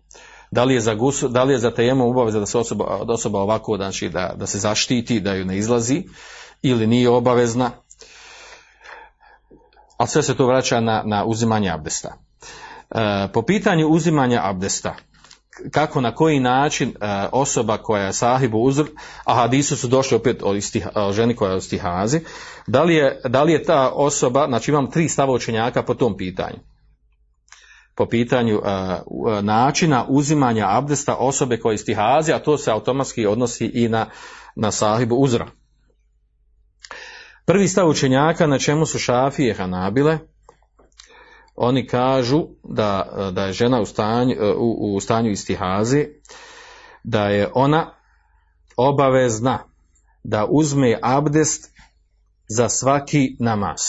[0.50, 3.12] Da li je za gusul, da li je za tejemom obaveza da se osoba, da
[3.12, 6.04] osoba ovako znači da, da se zaštiti, da ju ne izlazi
[6.62, 7.70] ili nije obavezna.
[9.96, 12.16] A sve se to vraća na, na uzimanje abdesta.
[12.90, 14.96] E, po pitanju uzimanja abdesta,
[15.70, 16.94] kako na koji način e,
[17.32, 18.84] osoba koja je sahibu uzr,
[19.24, 22.20] a hadisu su došli opet o, istih, o ženi koja je u stihazi,
[22.66, 26.16] da li, je, da li je ta osoba, znači imam tri stava učenjaka po tom
[26.16, 26.58] pitanju
[27.94, 28.60] po pitanju
[29.42, 34.06] načina uzimanja abdesta osobe koja istihazi, a to se automatski odnosi i na,
[34.56, 35.46] na sahibu uzra.
[37.44, 40.18] Prvi stav učenjaka na čemu su šafije hanabile,
[41.56, 46.06] oni kažu da, da je žena u stanju, u, u stanju istihazi,
[47.04, 47.94] da je ona
[48.76, 49.58] obavezna
[50.24, 51.74] da uzme abdest
[52.48, 53.80] za svaki namaz.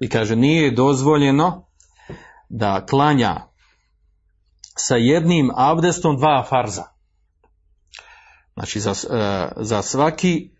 [0.00, 1.69] I kaže, nije dozvoljeno
[2.50, 3.40] da klanja
[4.76, 6.84] sa jednim abdestom dva farza.
[8.54, 8.94] Znači za,
[9.56, 10.50] za svaki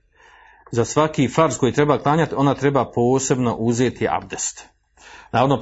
[0.73, 4.69] za svaki farz koji treba klanjati, ona treba posebno uzeti abdest.
[5.33, 5.61] Navodno,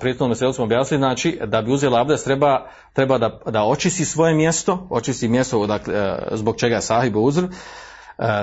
[0.00, 4.34] prijetnom meselu smo objasnili, znači, da bi uzela abdest, treba, treba da, da očisti svoje
[4.34, 7.48] mjesto, očisti mjesto dakle, zbog čega je sahib uzr,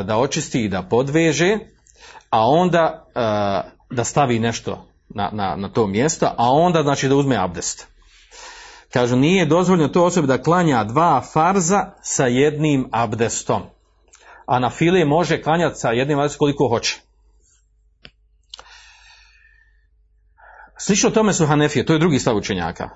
[0.03, 1.57] da očisti i da podveže,
[2.29, 3.05] a onda
[3.89, 7.87] da stavi nešto na, na, na to mjesto, a onda znači da uzme abdest.
[8.93, 13.61] Kažu, nije dozvoljeno to osobi da klanja dva farza sa jednim abdestom.
[14.45, 17.01] A na file može klanjati sa jednim abdestom koliko hoće.
[20.77, 22.89] Slično tome su Hanefije, to je drugi stav učenjaka.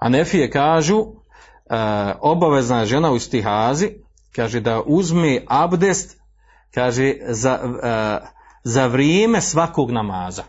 [0.00, 1.06] Hanefije kažu, e,
[2.20, 3.90] obavezna žena u istihazi,
[4.36, 6.18] kaže da uzme abdest,
[6.74, 8.26] kaže za, e,
[8.64, 10.42] za vrijeme svakog namaza.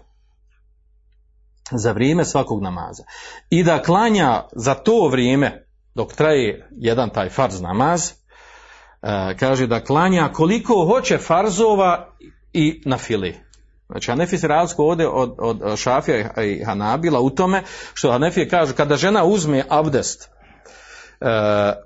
[1.71, 3.03] Za vrijeme svakog namaza.
[3.49, 9.83] I da klanja za to vrijeme, dok traje jedan taj farz namaz, e, kaže da
[9.83, 12.15] klanja koliko hoće farzova
[12.53, 13.49] i na fili.
[13.89, 18.73] Znači Hanefi se razliku ovdje od, od Šafija i Hanabila u tome što Hanefije kažu
[18.73, 20.29] kada žena uzme abdest,
[21.21, 21.27] uh,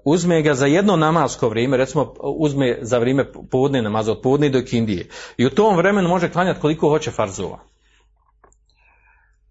[0.06, 4.62] uzme ga za jedno namasko vrijeme, recimo uzme za vrijeme podne namaza od podne do
[4.62, 7.60] kindije i u tom vremenu može klanjati koliko hoće farzova.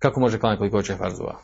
[0.02, 1.38] Kako može klanjati koliko hoće farzova?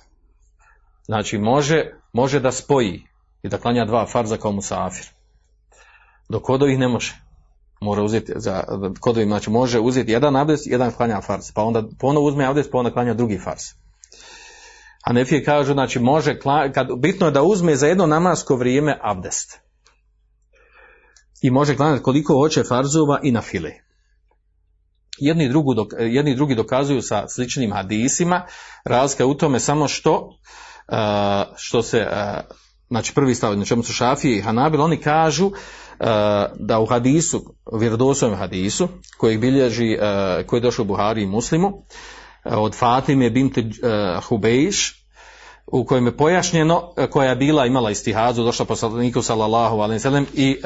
[1.06, 3.02] Znači može, može da spoji
[3.42, 5.06] i da klanja dva farza kao musafir.
[6.28, 7.14] Dok kod ovih ne može
[7.80, 8.64] mora uzeti za
[9.00, 12.78] kodovi, znači može uzeti jedan abdest, jedan klanja fars, pa onda ponovo uzme abdest, pa
[12.78, 13.62] onda klanja drugi fars.
[15.02, 16.38] A nefije kažu, znači može,
[16.74, 19.60] kad, bitno je da uzme za jedno namasko vrijeme abdest.
[21.42, 23.87] I može klanjati koliko hoće farzova i na file.
[25.20, 28.42] Jedni, drugu dok, jedni drugi dokazuju sa sličnim hadisima,
[28.84, 30.38] razlika je u tome samo što,
[30.88, 32.56] uh, što se, uh,
[32.88, 35.50] znači prvi stav, na čemu su šafije i hanabil, oni kažu
[36.54, 39.98] da u hadisu, vjerodostojnom hadisu, koji bilježi,
[40.46, 41.72] koji je došao u Buhari i Muslimu,
[42.44, 43.58] od Fatime bint
[44.28, 45.06] Hubeiš,
[45.66, 50.56] u kojem je pojašnjeno, koja je bila, imala istihazu, došla poslaniku sallallahu alaihi i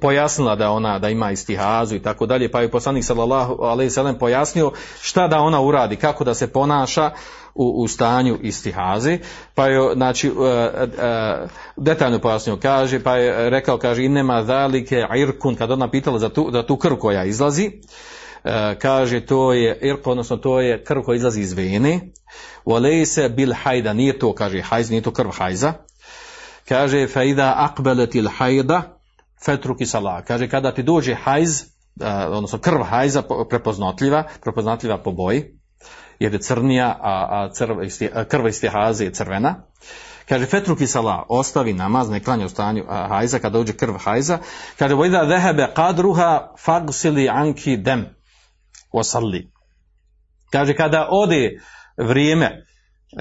[0.00, 4.18] pojasnila da ona da ima istihazu i tako dalje, pa je poslanik sallallahu alejhi sallam
[4.18, 7.10] pojasnio šta da ona uradi, kako da se ponaša
[7.54, 9.18] u, u stanju istihaze,
[9.54, 15.54] pa je znači uh, uh, detaljno pojasnio, kaže, pa je rekao, kaže, inema zalike irkun,
[15.54, 17.70] kad ona pitala za tu, za tu krv koja izlazi,
[18.44, 22.00] uh, kaže, to je irk, odnosno to je krv koja izlazi iz vene,
[23.06, 25.72] se bil hajda, nije to, kaže, hajz, nije to krv hajza,
[26.68, 28.97] kaže, fa ida akbeletil hajda,
[29.44, 30.24] fetruki salah.
[30.24, 31.62] Kaže, kada ti dođe hajz,
[32.30, 35.58] odnosno krv hajza prepoznatljiva, prepoznatljiva po boji,
[36.18, 37.74] jer je crnija, a, a crv,
[38.28, 39.54] krv istihaze je crvena.
[40.28, 44.38] Kaže, fetruki salah, ostavi namaz, ne klanja u stanju hajza, kada dođe krv hajza.
[44.78, 48.06] Kaže, vojda dehebe kadruha fagsili anki dem
[48.92, 49.50] osalli.
[50.52, 51.60] Kaže, kada ode
[51.96, 52.64] vrijeme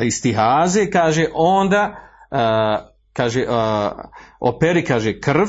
[0.04, 1.96] istihaze, kaže, onda,
[2.32, 3.92] uh, kaže, uh,
[4.40, 5.48] operi, kaže, krv,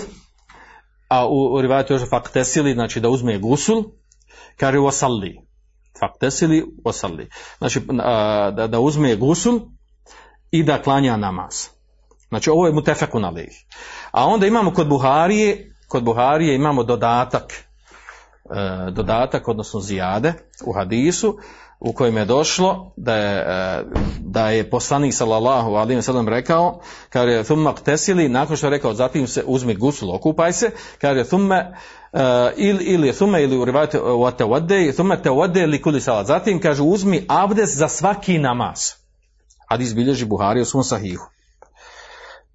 [1.09, 3.85] a u, u rivajatu još faktesili, znači da uzme gusul,
[4.57, 5.41] kaže osalli.
[6.01, 7.29] Faktesili osalli.
[7.59, 7.81] Znači
[8.57, 9.61] da, da uzme gusul
[10.51, 11.67] i da klanja namaz.
[12.29, 13.67] Znači ovo je mutefekun alih.
[14.11, 20.35] A onda imamo kod Buharije, kod Buharije imamo dodatak, e, dodatak, odnosno zijade
[20.67, 21.39] u hadisu,
[21.81, 23.85] u kojem je došlo da je, e,
[24.21, 28.95] da je poslanik sallallahu alejhi ve sellem rekao kaže thumma tesili nakon što je rekao
[28.95, 31.65] zatim se uzmi gusul okupaj se kaže thumma
[32.13, 32.21] uh,
[32.57, 37.25] ili ili thumma ili urivate wa tawaddi thumma tawaddi li kulli salat zatim kaže uzmi
[37.29, 38.79] abdes za svaki namaz
[39.69, 41.25] hadis bilježi Buhari u svom sahihu.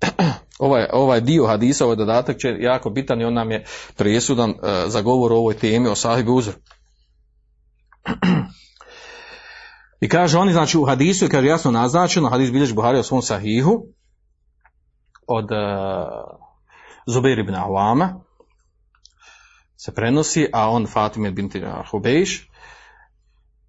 [0.59, 3.65] Ovaj, ovaj dio hadisa, ovaj dodatak će jako bitan i on nam je
[3.97, 4.57] presudan uh,
[4.87, 6.53] za govor o ovoj temi o sahibi uzru.
[10.03, 13.85] I kaže oni, znači u hadisu, kaže jasno naznačeno, hadis bilješ Buhari o svom sahihu,
[15.27, 15.57] od uh,
[17.07, 18.09] Zubair ibn Awama,
[19.77, 22.49] se prenosi, a on Fatime binti Hubejš,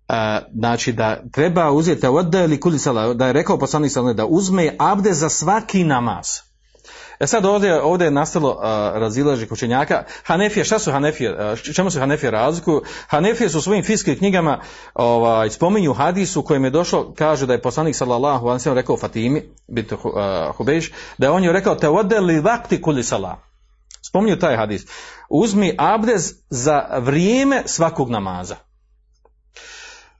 [0.09, 0.17] uh,
[0.55, 2.07] znači da treba uzeti
[2.61, 6.27] kulisala, da je rekao poslanik da uzme abde za svaki namaz.
[7.21, 8.59] E sad ovdje, ovdje je nastalo
[8.95, 10.05] razilaženje učenjaka.
[10.25, 11.57] Hanefije, šta su Hanefije?
[11.75, 12.83] Čemu se Hanefije razlikuju?
[13.07, 14.61] Hanefije su u svojim fiskim knjigama
[14.95, 19.43] ovaj, spominju hadisu u kojem je došlo, kaže da je poslanik sallallahu alejhi rekao Fatimi
[19.69, 19.99] bit uh,
[20.57, 21.89] Hubejš, da je on je rekao te
[22.21, 23.37] li vakti kuli salah.
[24.03, 24.87] Spominju taj hadis.
[25.29, 28.57] Uzmi abdez za vrijeme svakog namaza.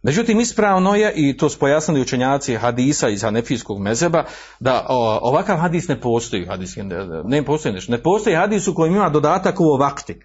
[0.05, 4.25] Međutim, ispravno je, i to su pojasnili učenjaci hadisa iz hanefijskog mezeba,
[4.61, 4.87] da
[5.23, 6.47] ovakav hadis ne postoji.
[6.47, 6.77] Hadis,
[7.25, 7.93] ne, postoji nešto.
[7.93, 10.21] Ne postoji hadis u kojem ima dodatak u ovakti.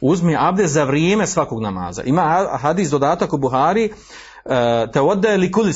[0.00, 2.02] Uzmi abdest za vrijeme svakog namaza.
[2.02, 5.72] Ima hadis dodatak u Buhari, e, te oddaje li kuli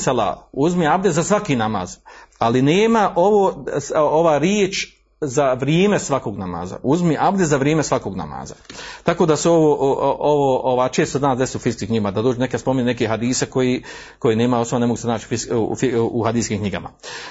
[0.51, 1.97] Uzmi abdest za svaki namaz.
[2.37, 6.77] Ali nema ovo, ova riječ za vrijeme svakog namaza.
[6.83, 8.55] Uzmi abdest za vrijeme svakog namaza.
[9.03, 9.75] Tako da se ovo,
[10.19, 13.83] ovo ova često danas desi u fiskih knjigama, da dođu neka spomenu neke hadise koji,
[14.19, 15.75] koji nema osnova, ne mogu se naći u,
[16.11, 16.89] u, hadijskim knjigama.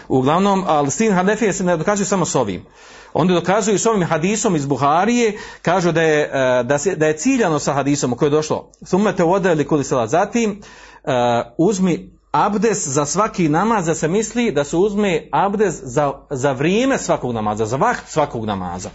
[0.08, 2.66] Uglavnom, ali stin Hanefije se ne dokazuju samo s ovim.
[3.12, 7.16] Oni dokazuju s ovim hadisom iz Buharije, kažu da je, e, da, se, da je
[7.16, 8.70] ciljano sa hadisom u koje je došlo.
[8.82, 10.06] Sumete vode ili kulisela.
[10.06, 10.60] Zatim,
[11.04, 16.52] e, uzmi abdes za svaki namaz, da se misli da se uzme abdes za, za
[16.52, 18.90] vrijeme svakog namaza, za vakt svakog namaza.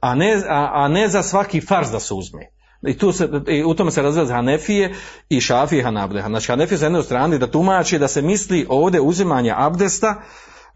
[0.00, 2.56] A ne, a, a ne za svaki farz da se uzme.
[2.82, 4.94] I, tu se, i u tome se razvija Hanefije
[5.28, 6.28] i Šafije i Hanableha.
[6.28, 10.22] Znači Hanefije sa jedne strane da tumači da se misli ovdje uzimanje abdesta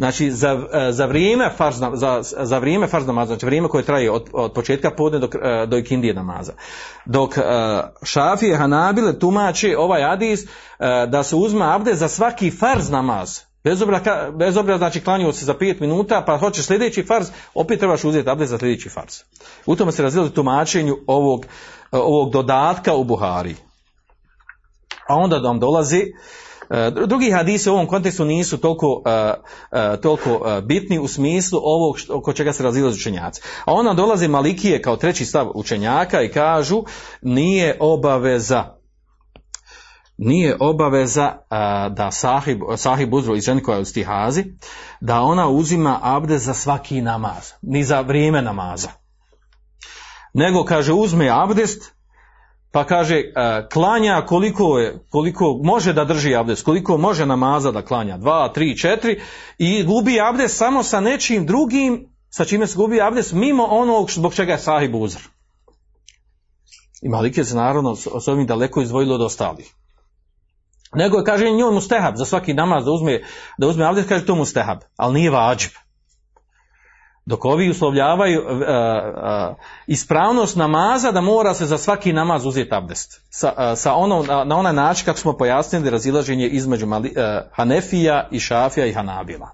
[0.01, 4.11] Znači za, e, za vrijeme farz, za, za vrijeme farz namaza, znači vrijeme koje traje
[4.11, 6.53] od, od početka podne do, k- e, do ikindije namaza.
[7.05, 7.45] Dok uh,
[8.03, 10.47] Šafije Hanabile tumači ovaj hadis e,
[11.09, 13.41] da se uzme abdest za svaki farz namaz.
[13.65, 17.79] Bez obzira, bez obzira znači klanio se za 5 minuta, pa hoćeš sljedeći farz, opet
[17.79, 19.21] trebaš uzeti abdest za sljedeći farz.
[19.67, 21.47] U tome se razvija tumačenju ovog,
[21.93, 23.55] ovog dodatka u Buhari.
[25.09, 26.13] A onda vam dolazi E,
[27.07, 29.35] Drugi hadisi u ovom kontekstu nisu toliko, e,
[29.73, 33.43] e, toliko e, bitni u smislu ovog oko čega se razilaze učenjaci.
[33.65, 36.85] A onda dolazi Malikije kao treći stav učenjaka i kažu
[37.23, 38.81] nije obaveza
[40.23, 41.33] nije obaveza
[41.91, 44.45] da sahib, sahib uzro i ženi koja je u stihazi,
[45.01, 48.89] da ona uzima abdest za svaki namaz, ni za vrijeme namaza.
[50.35, 51.93] Nego kaže uzme abdest,
[52.73, 53.33] pa kaže e,
[53.73, 58.79] klanja koliko je, koliko može da drži abdest, koliko može namaza da klanja, dva, tri,
[58.79, 59.21] četiri
[59.59, 64.35] i gubi abdest samo sa nečim drugim, sa čime se gubi abdest mimo onog zbog
[64.35, 65.21] čega je sahib uzr.
[67.03, 69.75] I Malike se naravno s ovim daleko izdvojilo od ostalih.
[70.95, 73.23] Nego je, kaže, njoj mustehab za svaki namaz da uzme,
[73.59, 75.71] da uzme abdest, kaže to mustehab, ali nije vađib.
[77.31, 78.65] Dok ovi uslovljavaju uh, uh,
[79.87, 83.21] ispravnost namaza da mora se za svaki namaz uzeti abdest.
[83.31, 87.15] Sa, uh, sa ono, na, na onaj način kako smo pojasnili razilaženje između Mali,
[87.53, 89.51] Hanefija i Šafija i Hanabila.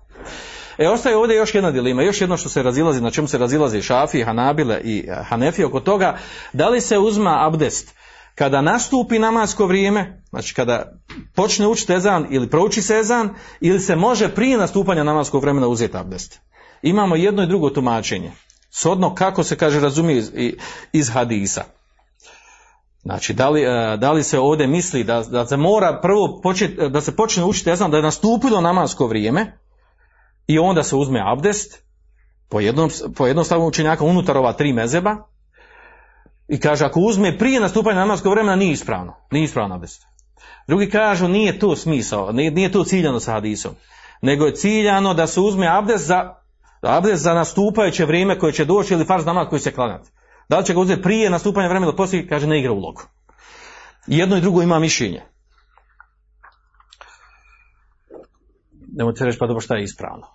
[0.78, 3.82] E, ostaje ovdje još jedna dilema, još jedno što se razilazi, na čemu se razilazi
[3.82, 6.16] Šafije, Hanabile i Hanefije oko toga,
[6.52, 7.94] da li se uzma abdest
[8.34, 10.92] kada nastupi namasko vrijeme, znači kada
[11.34, 15.96] počne učiti ezan ili prouči se ezan, ili se može prije nastupanja namaskog vremena uzeti
[15.96, 16.40] abdest.
[16.82, 18.32] Imamo jedno i drugo tumačenje.
[18.70, 20.30] Sodno kako se kaže razumije iz,
[20.92, 21.64] iz hadisa.
[23.02, 26.88] Znači, da li, e, da li se ovdje misli da, da se mora prvo početi,
[26.88, 29.58] da se počne učiti ezan, da je nastupilo namasko vrijeme
[30.46, 31.82] i onda se uzme abdest
[32.48, 35.16] po jednom, po jednom stavu učenjaka unutar ova tri mezeba
[36.48, 40.02] i kaže ako uzme prije nastupanja namaskog vremena nije ispravno, nije ispravno abdest.
[40.66, 43.74] Drugi kažu nije to smisao, nije, nije to ciljano sa hadisom,
[44.22, 46.34] nego je ciljano da se uzme abdest za,
[46.86, 50.10] abdest za nastupajuće vrijeme koje će doći ili farz namaz koji će klanjati.
[50.48, 53.02] Da li će ga uzeti prije nastupanja vremena ili poslije, kaže ne igra ulogu.
[54.06, 55.22] Jedno i drugo ima mišljenje.
[58.96, 60.26] Nemojte reći pa dobro šta je ispravno.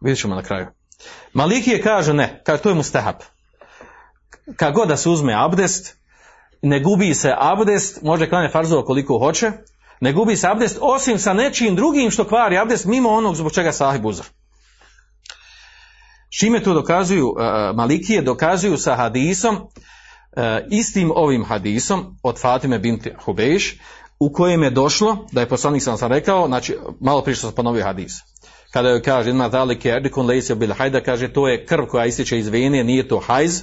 [0.00, 0.66] Vidjet ćemo na kraju.
[1.32, 3.16] Malikije kaže ne, kaže to je mustahab.
[4.56, 5.96] Kad god da se uzme abdest,
[6.62, 9.52] ne gubi se abdest, može klanje farzova koliko hoće,
[10.00, 13.72] ne gubi se abdest osim sa nečim drugim što kvari abdest mimo onog zbog čega
[13.72, 14.26] sahib uzor.
[16.30, 17.36] Čime to dokazuju uh,
[17.74, 23.78] Malikije, dokazuju sa hadisom, uh, istim ovim hadisom od Fatime binti Hubejš,
[24.20, 27.54] u kojem je došlo, da je poslanik sam sam rekao, znači malo prije što sam
[27.54, 28.12] ponovio hadis.
[28.72, 32.38] Kada joj kaže, ima dalike erdikon lejse bil hajda, kaže to je krv koja ističe
[32.38, 33.62] iz vene, nije to hajz.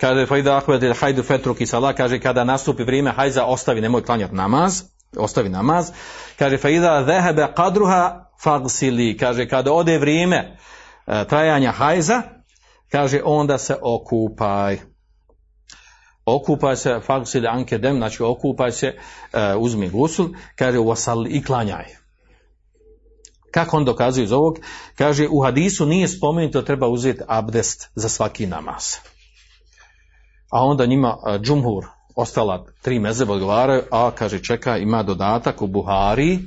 [0.00, 4.34] Kaže, fajda akvedil hajdu fetruk i sala, kaže, kada nastupi vrijeme hajza, ostavi, nemoj klanjati
[4.34, 4.82] namaz,
[5.16, 5.90] ostavi namaz.
[6.38, 10.56] Kaže, fajda dhehebe kadruha fagsili, kaže, kada ode vrijeme e,
[11.28, 12.22] trajanja hajza,
[12.88, 14.78] kaže, onda se okupaj.
[16.24, 22.00] Okupaj se, fagsili anke dem, znači okupaj se, e, uzmi gusul, kaže, wasal i klanjaj.
[23.50, 24.58] Kako on dokazuje iz ovog?
[24.94, 28.84] Kaže, u hadisu nije spomenuto treba uzeti abdest za svaki namaz.
[30.50, 31.86] A onda njima uh, džumhur,
[32.16, 36.38] ostala tri mezeba odgovaraju, a kaže čeka ima dodatak u Buhari,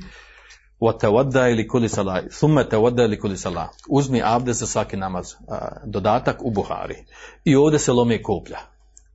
[0.83, 3.69] وَتَوَدَّا ili kuli salah, ثُمَّ تَوَدَّا ili kuli salah.
[3.89, 5.33] Uzmi abdest za svaki namaz.
[5.33, 5.57] Uh,
[5.87, 7.05] dodatak u Buhari.
[7.45, 8.59] I ovdje se lome koplja.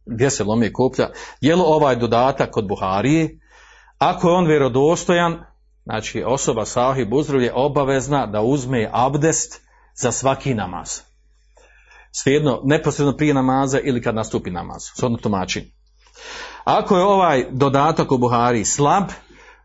[0.06, 1.10] Gdje se lome koplja?
[1.42, 3.40] Je li ovaj dodatak kod Buharije?
[3.98, 5.44] Ako je on vjerodostojan,
[5.84, 9.62] znači osoba sahib uzrov je obavezna da uzme abdest
[9.96, 11.00] za svaki namaz.
[12.12, 14.84] Svejedno, neposredno prije namaza ili kad nastupi namaz.
[15.00, 15.72] Sodno tumači.
[16.64, 19.04] Ako je ovaj dodatak u Buhari slab,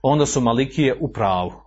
[0.03, 1.62] onda su Malikije u pravu.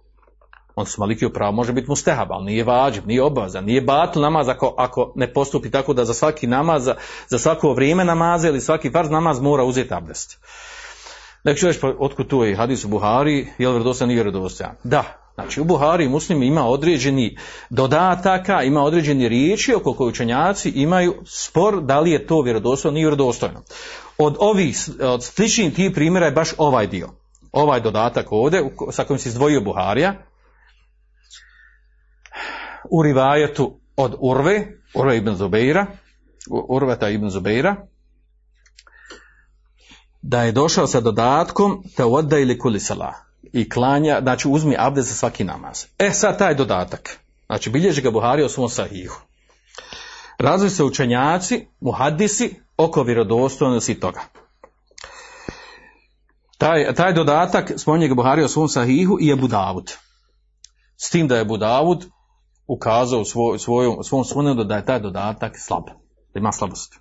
[0.77, 4.49] on su maliki pravo može biti mustehab, ali nije vađib, nije obavezan, nije batil namaz
[4.49, 6.95] ako, ako ne postupi tako da za svaki namaz, za,
[7.29, 10.39] za svako vrijeme namaza ili svaki farz namaz mora uzeti abdest.
[11.45, 14.73] Nek ću reći, pa otkud tu je hadis u Buhari, je li vjerodostojan, nije vjerodostojan?
[14.85, 15.05] Da,
[15.35, 17.39] znači u Buhari i muslim ima određeni
[17.71, 23.05] dodataka, ima određeni riječi oko koje učenjaci imaju spor da li je to vjerodostojno, nije
[23.05, 23.63] vjerodostojno.
[24.19, 27.09] Od ovih, od sličnih tih primjera je baš ovaj dio.
[27.53, 30.15] Ovaj dodatak ovdje, sa kojim se izdvojio Buharija,
[32.91, 35.87] u rivajetu od Urve, Urve ibn Zubeira,
[36.51, 37.77] U- Urveta ibn Zubeira,
[40.23, 43.15] da je došao sa dodatkom te odda ili kulisala
[43.53, 45.85] i klanja, znači uzmi abde za svaki namaz.
[45.99, 49.21] E sad taj dodatak, znači bilježi ga Buhari u svom sahihu.
[50.39, 54.21] Razli se učenjaci, muhaddisi, oko vjerodostojnosti toga.
[56.59, 59.93] Taj, taj dodatak spominje ga Buhari u svom sahihu i Ebu Davud.
[60.97, 62.05] S tim da je Ebu Davud
[62.67, 65.85] ukazao svoj, svojom, svom sunnedu da je taj dodatak slab,
[66.35, 66.99] da ima slabosti.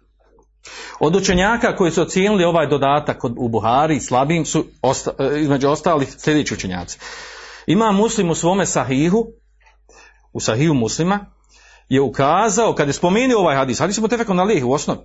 [1.00, 5.70] Od učenjaka koji su ocijenili ovaj dodatak od- u Buhari slabim su osta, e, između
[5.70, 7.00] ostalih sljedeći učenjaci.
[7.68, 9.26] Ima muslim u svome sahihu,
[10.34, 11.26] u sahihu muslima,
[11.90, 15.00] je ukazao, kad je spomenuo ovaj hadis, hadis mu tefekom na lih u osnovi,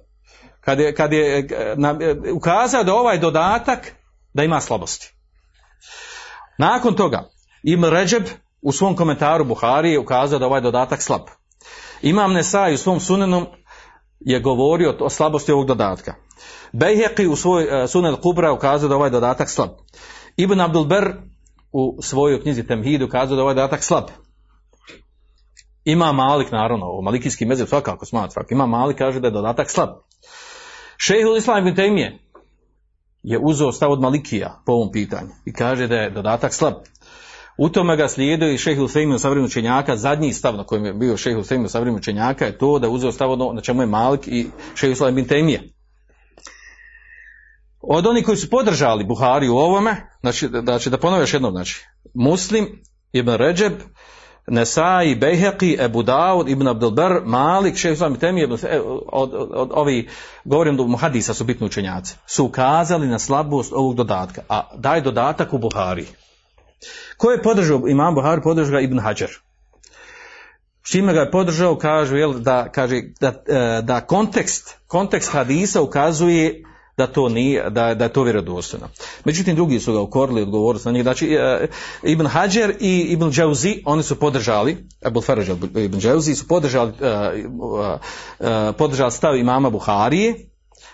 [0.60, 1.98] kad je, kad je na-
[2.34, 3.92] ukazao da ovaj dodatak
[4.34, 5.14] da ima slabosti.
[6.58, 7.28] Nakon toga,
[7.62, 8.24] Ibn Ređeb
[8.62, 11.20] u svom komentaru Buhari je ukazao da ovaj dodatak slab.
[12.02, 13.46] Imam Nesaj u svom sunenu
[14.20, 16.14] je govorio o slabosti ovog dodatka.
[16.72, 19.70] Bejheqi u svoj uh, Sunan Kubra ukazao da ovaj dodatak slab.
[20.36, 21.12] Ibn Abdul Ber
[21.72, 24.04] u svojoj knjizi Temhid ukazao da ovaj dodatak slab.
[25.84, 28.44] Ima Malik, naravno, u malikijski mezir svakako smatra.
[28.50, 29.88] Ima Malik kaže da je dodatak slab.
[30.96, 32.18] Šehul Islam ibn Taymije
[33.22, 36.74] je uzeo stav od Malikija po ovom pitanju i kaže da je dodatak slab.
[37.62, 41.16] U tome ga slijedio i šeheh Hussein savremenu učenjaka, zadnji stav na kojem je bio
[41.16, 44.20] šeheh Hussein savremenu učenjaka je to da je uzeo stav ono na čemu je Malik
[44.26, 45.72] i šeheh Islam bin Taymije.
[47.80, 51.84] Od onih koji su podržali Buhari u ovome, znači, znači da ponovim još jednom, znači,
[52.14, 52.82] Muslim,
[53.12, 53.72] Ibn Ređeb,
[54.46, 58.80] Nesai, Bejheqi, Ebu Daud, Ibn Abdelber, Malik, Šeх Islam bin Taymije, Ibn- e,
[59.12, 60.08] od, od, od ovi,
[60.44, 65.52] govorim da muhadisa su bitni učenjaci, su ukazali na slabost ovog dodatka, a daj dodatak
[65.52, 66.06] u Buhari.
[67.16, 69.30] Ko je podržao, imam Buhari podržao ga Ibn Hajar.
[70.82, 76.64] Čime ga je podržao, kažu, jel, da, kaže, da, e, da kontekst, kontekst hadisa ukazuje
[76.96, 78.88] da to nije, da, da je to vjerodostojno.
[79.24, 81.02] Međutim, drugi su ga ukorili odgovorili na njih.
[81.02, 81.68] Znači, e,
[82.02, 84.76] Ibn Hajar i Ibn Džauzi, oni su podržali,
[85.06, 87.28] Ebul Faraj Ibn Džauzi su podržali, e, e,
[88.40, 90.49] e, podržali stav imama Buharije,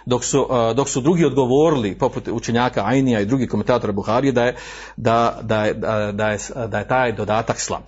[0.06, 4.56] dok su, dok su drugi odgovorili, poput učenjaka Ainija i drugih komentatora Buharije, da je,
[4.96, 6.12] da, da, da,
[6.66, 7.82] da je, taj dodatak slab.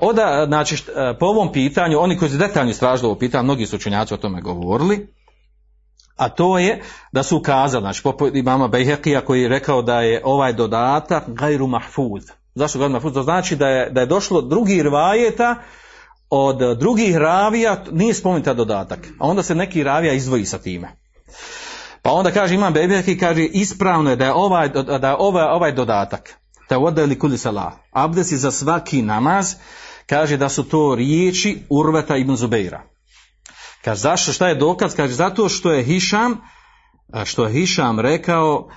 [0.00, 0.84] Onda, znači,
[1.20, 4.40] po ovom pitanju, oni koji su detaljno istražili ovo pitanje, mnogi su učenjaci o tome
[4.40, 5.06] govorili,
[6.16, 6.82] a to je
[7.12, 11.66] da su ukazali, znači, poput imama Bejhekija koji je rekao da je ovaj dodatak gajru
[11.66, 12.22] mahfuz.
[12.54, 13.14] Zašto gajru mahfuz?
[13.14, 15.56] To znači da je, da je došlo drugi rivajeta
[16.30, 20.96] od drugih ravija, nije spomenuta dodatak, a onda se neki ravija izdvoji sa time.
[22.02, 25.72] Pa onda kaže imam Bejheki, kaže ispravno je da je ovaj, da je ovaj, ovaj
[25.72, 26.34] dodatak,
[26.68, 29.54] te odali kuli salah, abdesi za svaki namaz,
[30.06, 32.82] kaže da su to riječi Urveta ibn Zubeira.
[33.84, 34.94] Kaže, zašto, šta je dokaz?
[34.94, 36.40] Kaže, zato što je Hišam,
[37.24, 38.68] što je Hišam rekao,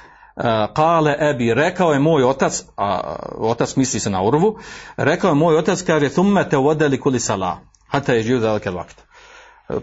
[0.76, 4.58] kale ebi, rekao je moj otac, a otac misli se na Urvu,
[4.98, 7.58] rekao je moj otac, kaže, thumme te odali kuli salah,
[7.88, 8.40] hata je
[8.74, 9.04] vakta.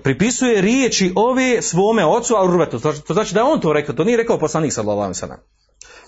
[0.02, 4.04] Pripisuje riječi ove svome ocu, a Urvetu, to znači- da je on to rekao, to
[4.04, 5.38] nije rekao poslanik sallallahu sellem.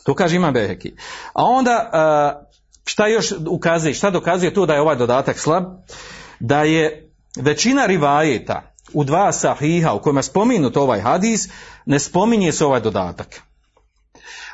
[0.05, 0.95] To kaže ima Beheki.
[1.33, 2.43] A onda, a,
[2.85, 5.65] šta još ukazuje, šta dokazuje to da je ovaj dodatak slab?
[6.41, 11.49] Da je većina rivajeta u dva sahiha u kojima je spominut ovaj hadis,
[11.87, 13.43] ne spominje se ovaj dodatak.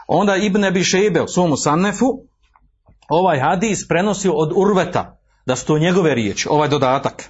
[0.08, 2.06] Onda Ibn Abi Šejbe u svom Sannefu
[3.08, 7.24] ovaj hadis prenosio od Urveta, da su to njegove riječi, ovaj dodatak.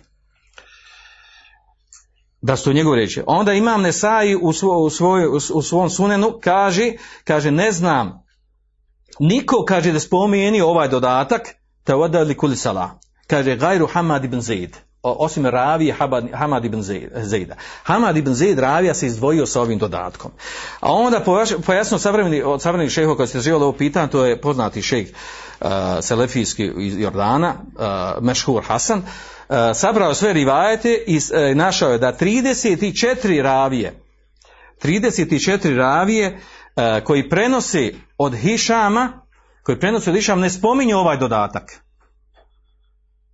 [2.40, 3.22] Da su to njegove riječi.
[3.26, 6.92] Onda Imam Nesai u, svo, u, svoj, u svom sunenu kaže,
[7.24, 8.24] kaže ne znam,
[9.20, 11.54] niko kaže da spomeni ovaj dodatak,
[11.84, 13.00] te odali kulisala.
[13.26, 15.96] Kaže gajru Hamad ibn Zaid osim ravije
[16.34, 16.82] Hamad ibn
[17.22, 17.56] Zejda.
[17.82, 20.30] Hamad ibn Zaid ravija se izdvojio sa ovim dodatkom.
[20.80, 21.24] A onda
[21.66, 25.08] pojasnio savremeni, od savremenih šehova koji se živjeli ovo pitanje, to je poznati šejh
[25.60, 25.68] uh,
[26.00, 32.12] Selefijski iz Jordana, uh, Mešhur Hasan, uh, sabrao sve rivajete i uh, našao je da
[32.20, 34.00] 34 ravije,
[34.82, 36.38] 34 ravije
[36.76, 39.26] uh, koji prenose od Hišama,
[39.62, 41.87] koji prenose od Hišama ne spominju ovaj dodatak.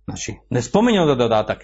[0.05, 1.57] Znači, ne spominje onda dodatak.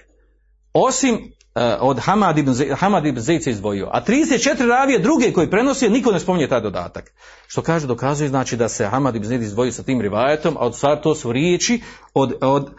[0.74, 3.90] Osim eh, od Hamad ibn, Ze- Hamad ibn Zeid se izdvojio.
[3.94, 7.14] A 34 ravije druge koji prenosi, niko ne spominje taj dodatak.
[7.48, 10.76] Što kaže, dokazuje znači da se Hamad ibn Zeid izdvojio sa tim rivajetom, a od
[10.76, 11.82] stvar to su riječi
[12.14, 12.70] od, od,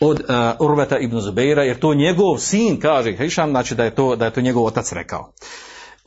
[0.00, 4.16] od uh, Urveta ibn Zubeira, jer to njegov sin, kaže Hišam, znači da je to,
[4.16, 5.32] da je to njegov otac rekao.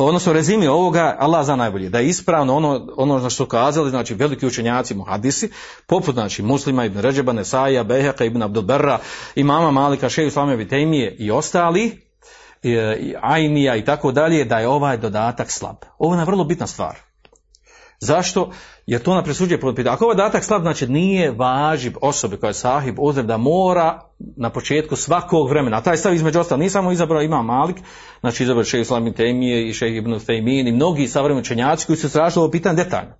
[0.05, 4.13] Odnosno, rezimi ovoga, Allah zna najbolje, da je ispravno ono, ono na što kazali, znači
[4.13, 5.49] veliki učenjaci muhadisi,
[5.87, 8.99] poput znači muslima ibn Ređeba, Nesaja, Beheka ibn Abdulberra,
[9.35, 12.01] imama Malika, Šeju Slame Vitejmije i ostali,
[12.63, 15.75] i Ajnija i tako dalje, da je ovaj dodatak slab.
[15.97, 17.12] Ovo je vrlo bitna stvar.
[18.03, 18.49] Zašto?
[18.85, 19.87] Jer to na presuđuje pod.
[19.87, 24.49] Ako ovaj dodatak slab, znači nije važib osobe koja je sahib uzrev da mora na
[24.49, 25.77] početku svakog vremena.
[25.77, 27.77] A taj stav između ostalo nije samo izabrao Imam Malik,
[28.19, 32.11] znači izabrao šehe Islam Temije i šehe Ibn Tejmin i mnogi savremeni učenjaci koji su
[32.11, 33.13] tražili ovo pitanje detaljno.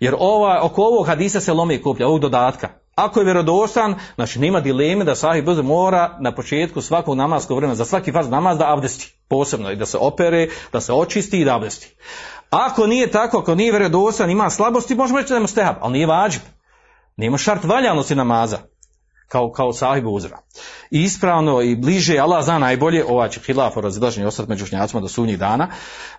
[0.00, 2.68] Jer ova, oko ovog hadisa se lome koplja, ovog dodatka.
[2.94, 7.74] Ako je vjerodostan, znači nema dileme da sahib uzrev mora na početku svakog namaskog vremena,
[7.74, 11.44] za svaki farz namaz da abdesti posebno i da se opere, da se očisti i
[11.44, 11.94] da abdesti.
[12.52, 16.06] Ako nije tako, ako nije vjerodostan, ima slabosti, možemo reći da je stehab, ali nije
[16.06, 16.42] vađib.
[17.16, 18.58] Nema šart valjanosti namaza
[19.28, 20.38] kao, kao sahibu uzra.
[20.90, 25.08] I ispravno i bliže, Allah zna najbolje, ovaj će hilaf razilaženje ostati među šnjacima do
[25.08, 25.68] sunnjih dana,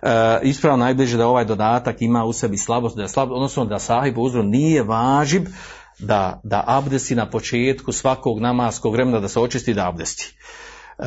[0.02, 0.08] e,
[0.42, 4.22] ispravno najbliže da ovaj dodatak ima u sebi slabost, da je slab, odnosno da sahibu
[4.22, 5.46] uzru nije važib
[5.98, 10.34] da, da abdesti na početku svakog namaskog vremena da se očisti da abdesti.
[10.98, 11.04] E,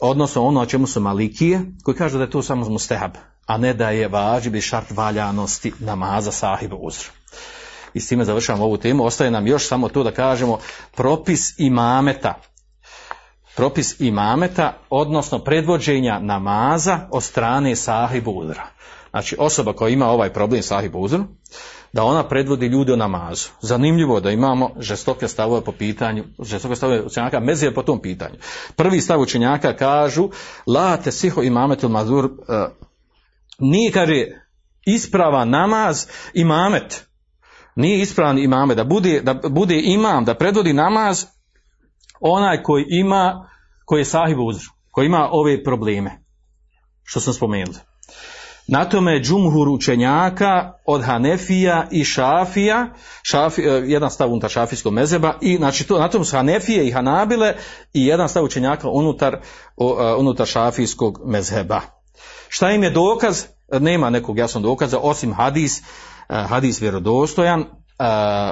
[0.00, 3.12] odnosno ono o čemu su malikije, koji kažu da je to samo mustehab,
[3.46, 7.10] a ne da je važib i šart valjanosti namaza sahibu uzru
[7.94, 10.58] i s time završavamo ovu temu, ostaje nam još samo to da kažemo
[10.96, 12.34] propis imameta.
[13.56, 18.66] Propis imameta, odnosno predvođenja namaza od strane sahibu uzra.
[19.10, 21.24] Znači osoba koja ima ovaj problem sahibu uzru,
[21.92, 23.48] da ona predvodi ljude u namazu.
[23.60, 28.34] Zanimljivo da imamo žestoke stavove po pitanju, žestoke stavove učenjaka, mezije po tom pitanju.
[28.76, 30.28] Prvi stav učenjaka kažu,
[30.66, 32.32] la te siho imametul mazur, uh,
[33.62, 34.26] nije, kaže,
[34.86, 37.06] isprava namaz imamet,
[37.76, 41.24] nije ispravan imame, da bude, da bude imam, da predvodi namaz
[42.20, 43.48] onaj koji ima,
[43.84, 46.10] koji je sahib uzru, koji ima ove probleme,
[47.04, 47.74] što sam spomenuo.
[48.66, 55.34] Na tome je džumhur učenjaka od Hanefija i Šafija, šafi, jedan stav unutar šafijskog mezeba,
[55.40, 57.54] i znači to, na tom su Hanefije i Hanabile
[57.92, 59.40] i jedan stav učenjaka unutar,
[60.18, 61.80] unutar šafijskog mezheba.
[62.48, 63.44] Šta im je dokaz?
[63.80, 65.82] Nema nekog jasnog dokaza, osim hadis,
[66.28, 67.64] hadis vjerodostojan,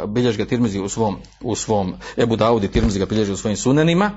[0.07, 4.11] bilježi ga Tirmizi u svom, u svom Ebu Daudi, Tirmizi ga bilježi u svojim sunenima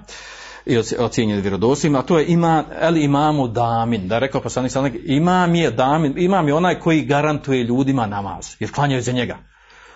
[0.65, 4.91] i ocjenjeni vjerodostojima, a to je ima, el imamu damin, da je rekao poslanik sallam,
[5.05, 9.37] imam je damin, imam je onaj koji garantuje ljudima namaz, jer klanjaju za njega.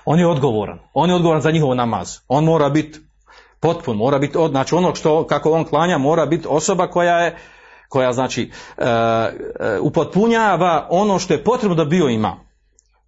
[0.06, 3.00] On je odgovoran, on je odgovoran za njihov namaz, on mora biti
[3.60, 7.38] potpun, mora biti, od, znači ono što, kako on klanja, mora biti osoba koja je,
[7.90, 8.88] koja znači uh, uh,
[9.82, 12.48] upotpunjava ono što je potrebno da bio imam.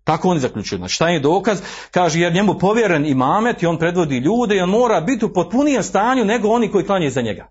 [0.03, 0.77] Tako oni zaključuju.
[0.77, 1.61] Znači, šta je dokaz?
[1.91, 5.83] Kaže, jer njemu povjeren imamet i on predvodi ljude i on mora biti u potpunijem
[5.83, 7.47] stanju nego oni koji klanjaju za njega.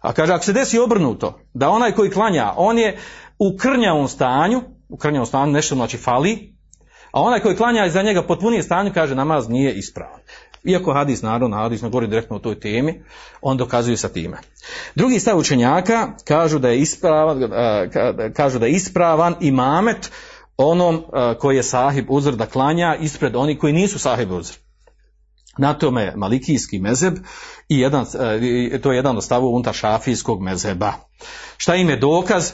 [0.00, 2.98] A kaže, ako se desi obrnuto, da onaj koji klanja, on je
[3.38, 6.54] u krnjavom stanju, u krnjavom stanju nešto znači fali,
[7.12, 10.20] a onaj koji klanja za njega potpunije stanju, kaže, namaz nije ispravan.
[10.64, 13.02] Iako hadis, naravno, hadis ne govori direktno o toj temi,
[13.42, 14.38] on dokazuje sa time.
[14.94, 17.42] Drugi stav učenjaka kažu da je ispravan,
[18.34, 20.10] kažu da je ispravan imamet
[20.56, 24.54] onom uh, koji je sahib uzr da klanja ispred onih koji nisu sahib uzr.
[25.58, 27.14] Na tome malikijski mezeb
[27.68, 30.92] i jedan, uh, to je jedan od stavova unutar šafijskog mezeba.
[31.56, 32.52] Šta im je dokaz?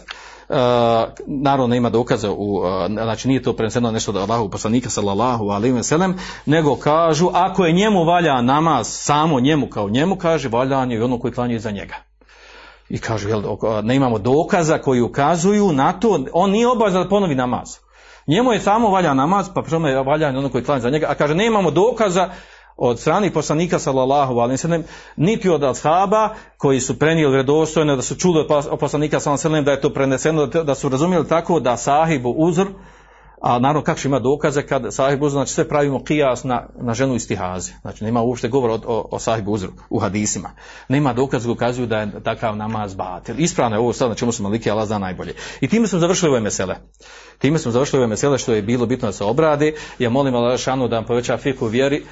[1.26, 5.74] Naravno ima dokaza u, uh, znači nije to preneseno nešto od Allahu poslanika sallallahu alaihi
[5.74, 10.90] ve sellem, nego kažu ako je njemu valja namaz samo njemu kao njemu kaže valjan
[10.90, 11.94] je i ono koji klanja za njega.
[12.88, 13.42] I kažu jel,
[13.82, 17.68] ne imamo dokaza koji ukazuju na to, on nije obavezan da ponovi namaz.
[18.26, 21.14] Njemu je samo valja namaz, pa prvo je valja ono koji klanja za njega, a
[21.14, 22.30] kaže nemamo dokaza
[22.82, 24.82] od strani poslanika sallallahu alejhi ve
[25.16, 29.80] niti od ashaba koji su prenijeli vjerodostojno da su čuli od poslanika sallallahu da je
[29.80, 32.66] to preneseno da su razumjeli tako da sahibu uzr
[33.40, 37.14] a naravno kako ima dokaze kad sahibu uzr znači sve pravimo kijas na, na ženu
[37.14, 37.72] istihaze.
[37.80, 40.50] Znači nema uopšte govora o, o, o sahibu uzru u hadisima.
[40.88, 43.34] Nema dokaza koji ukazuju da je takav namaz batil.
[43.38, 45.34] Ispravno je ovo sad na čemu smo maliki Allah zna najbolje.
[45.60, 46.76] I time smo završili ove mesele.
[47.38, 50.60] Time smo završili ove mesele što je bilo bitno da se obrade ja molim Allah
[50.90, 52.04] da vam poveća fiku vjeri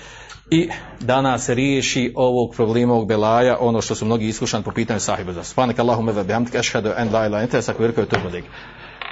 [0.51, 0.69] i
[1.01, 5.33] da nas riješi ovog problema ovog belaja, ono što su mnogi iskušani po pitanju sahiba
[5.33, 8.03] za spanak Allahume ve bihamdika ashhadu an la ilaha illa anta astaghfiruka.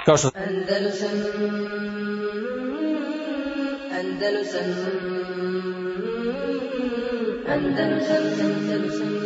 [0.05, 1.09] Kao što Andalusam
[3.99, 4.63] Andalusam
[7.49, 9.16] Andalusam